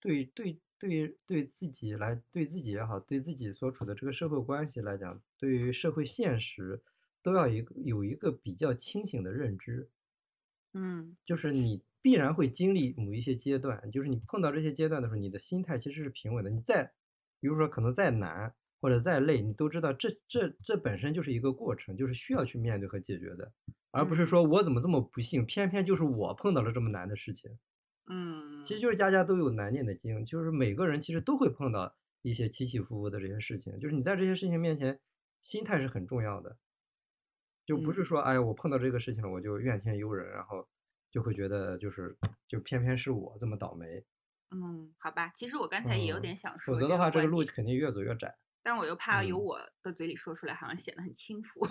[0.00, 6.80] 对对对对自己来，对自己也好，对自己所处的这个社会关系来讲，对于社会现实，
[7.20, 9.90] 都要一个有一个比较清醒的认知。
[10.72, 16.48] 嗯就是你必然会经历某一些阶段，就是你碰到这些阶段的时候，你的心态其实是平稳的。
[16.48, 16.84] 你再，
[17.40, 23.52] 比如说可能再难或者再累，你都知道这这这本身就是一个过程，就是需要去面对和解决的，
[23.90, 27.58] 而不是嗯说我怎么这么不幸，偏偏就是我碰到了这么难的事情。
[28.08, 35.00] 嗯，其实就是家家都有难念的经，就是每个人其实都会碰到一些起起伏伏的这些事情，就是你在这些事情面前，
[35.42, 36.56] 心态是很重要的，
[37.66, 40.68] 就不是嗯说哎呀我碰到这个事情了我就怨天尤人，然后
[41.10, 42.16] 就会觉得就是
[42.48, 44.04] 就偏偏是我这么倒霉，
[44.50, 48.36] 嗯，好吧，其实我刚才也有嗯点想说，否则的话这个路肯定越走越窄。
[48.62, 51.66] 但我又怕由嗯我的嘴里说出来，好像显得很轻浮。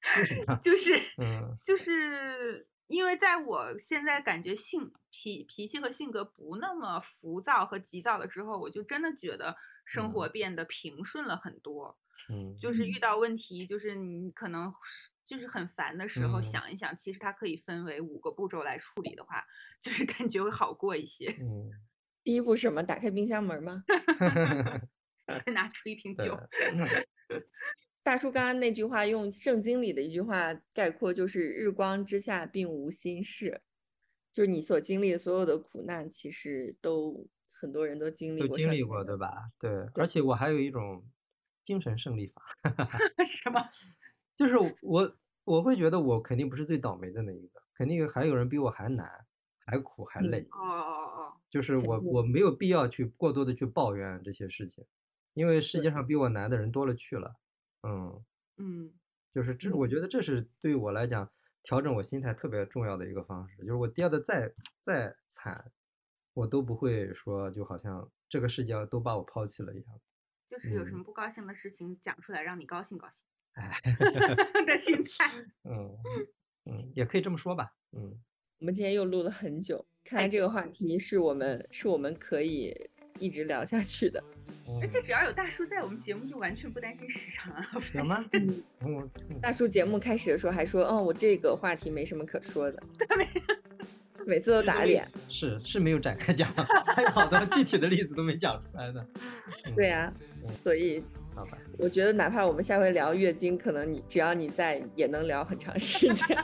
[0.62, 11.98] 就是，嗯就是因为在我现在感觉性脾脾气和性格不那么浮躁和急躁了之后，我就真的觉得生活嗯变得平顺了很多。
[12.28, 19.44] 嗯就是遇到问题，就是你可能是就是很烦的时候，嗯想一想，其实它可以分为五个步骤来处理的话，
[19.80, 21.34] 就是 感觉会好过一些。
[21.40, 21.70] 嗯，
[22.22, 22.82] 第一步是什么？
[22.82, 23.82] 打开冰箱门吗？
[25.44, 26.38] 先拿出一瓶酒。
[28.04, 33.62] 大叔刚刚那句话用圣经里的一句话概括，就是“日光之下并无新事”，
[34.30, 39.50] 就是你所经历的所有的苦难，其实都很多人都经历过，经历过，对吧？
[39.58, 41.02] 对，而且我还有一种
[41.62, 42.42] 精神胜利法，
[43.24, 43.58] 什么？
[44.36, 49.08] 就是我我会觉得我肯定不是最倒霉的那一个，肯定还有人比我还难、
[49.66, 50.48] 还苦、还累。
[50.50, 54.84] 哦哦哦，就是我我没有必要去过多的去抱怨这些事情，
[55.34, 57.36] 因为世界上比我难的人多了去了。
[57.82, 58.24] 嗯
[58.56, 58.92] 嗯，
[59.32, 61.30] 就是这，我觉得这是对于我来讲
[61.62, 63.58] 调整我心态特别重要的一个方式。
[63.58, 65.70] 就是我跌的再再惨，
[66.32, 70.00] 我都不会说就好像这个世界都把我抛弃了一样。
[70.46, 73.24] 就是有什么不高兴的事情讲出来，让你高兴高兴。
[73.54, 73.80] 哎，
[74.66, 75.30] 的心态。
[75.64, 75.90] 嗯
[76.66, 77.70] 嗯，也可以这么说吧。
[77.92, 78.16] 嗯，
[78.60, 82.74] 我们今天又录了很久，看来这个话题是我们是我们可以
[83.18, 84.22] 一直聊下去的。
[84.80, 87.66] 而且只要有大叔在，我们节目就完全不担心时长啊！
[87.92, 88.18] 有吗？
[88.80, 89.10] 嗯，
[89.42, 92.82] 大叔节目开始的时候还说：“嗯，我这个话题没什么可说的。”
[94.26, 95.06] 每次都打脸。
[95.28, 96.50] 是是没有展开讲，
[96.96, 99.06] 还有好多具体的例子都没讲出来的。
[99.76, 100.10] 对呀，
[100.62, 101.04] 所以
[101.34, 106.38] 好吧，我觉得哪怕我们下回聊月经，可能你只要你在，也能聊很长时间。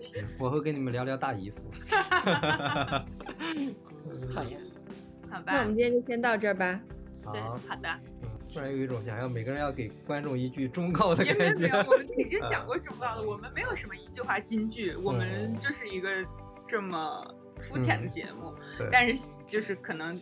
[0.00, 1.56] 行， 我会跟你们聊聊大姨夫。
[4.34, 4.58] 好呀。
[5.30, 6.80] 好吧，那我们今天就先到这儿吧。
[7.32, 7.88] 对，好的。
[8.22, 11.54] 嗯，突然有一种想要每个人要给观众一句忠告的感觉。
[11.54, 13.22] 没有，我们已经 讲过忠告了。
[13.22, 16.10] 我们没有什么一句话金句，我们就是一个
[16.66, 17.26] 这么
[17.60, 18.52] 肤浅的节目。
[18.90, 20.20] 但是就是可能，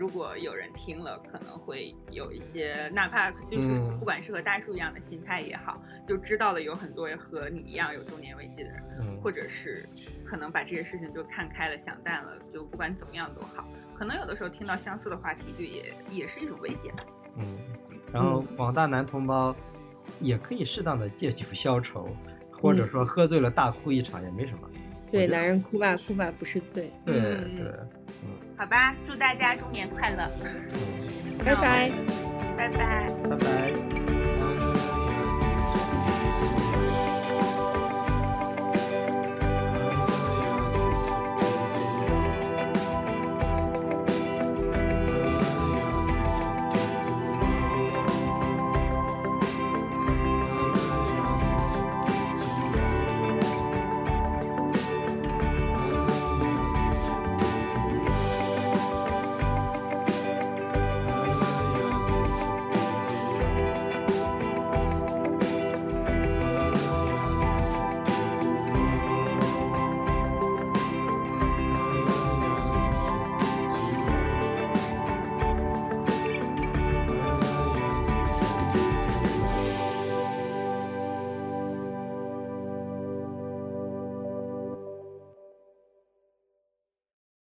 [0.00, 9.86] 如果有人听了，可能会有一些，哪怕就是不管是和大树一样的心态也好，就知道了有很多和你一样有中年危机的人，或者是
[10.24, 13.68] 可能把这些事情就看开了、想淡了，就不管怎么样都好。
[13.94, 16.90] 可能有的时候听到相似的话题，就也也是一种慰藉。
[17.36, 17.58] 嗯，
[18.10, 19.54] 然后广大男同胞
[20.18, 22.08] 也可以适当的借酒消愁，
[22.50, 24.70] 或者说喝醉了大哭一场也没什么。
[25.12, 26.90] 对，男人哭吧哭吧不是罪。
[27.04, 27.88] 对对，嗯，
[28.60, 30.30] 好吧，祝大家中年快乐。
[31.42, 31.90] 拜拜，
[32.58, 33.89] 拜拜，拜拜。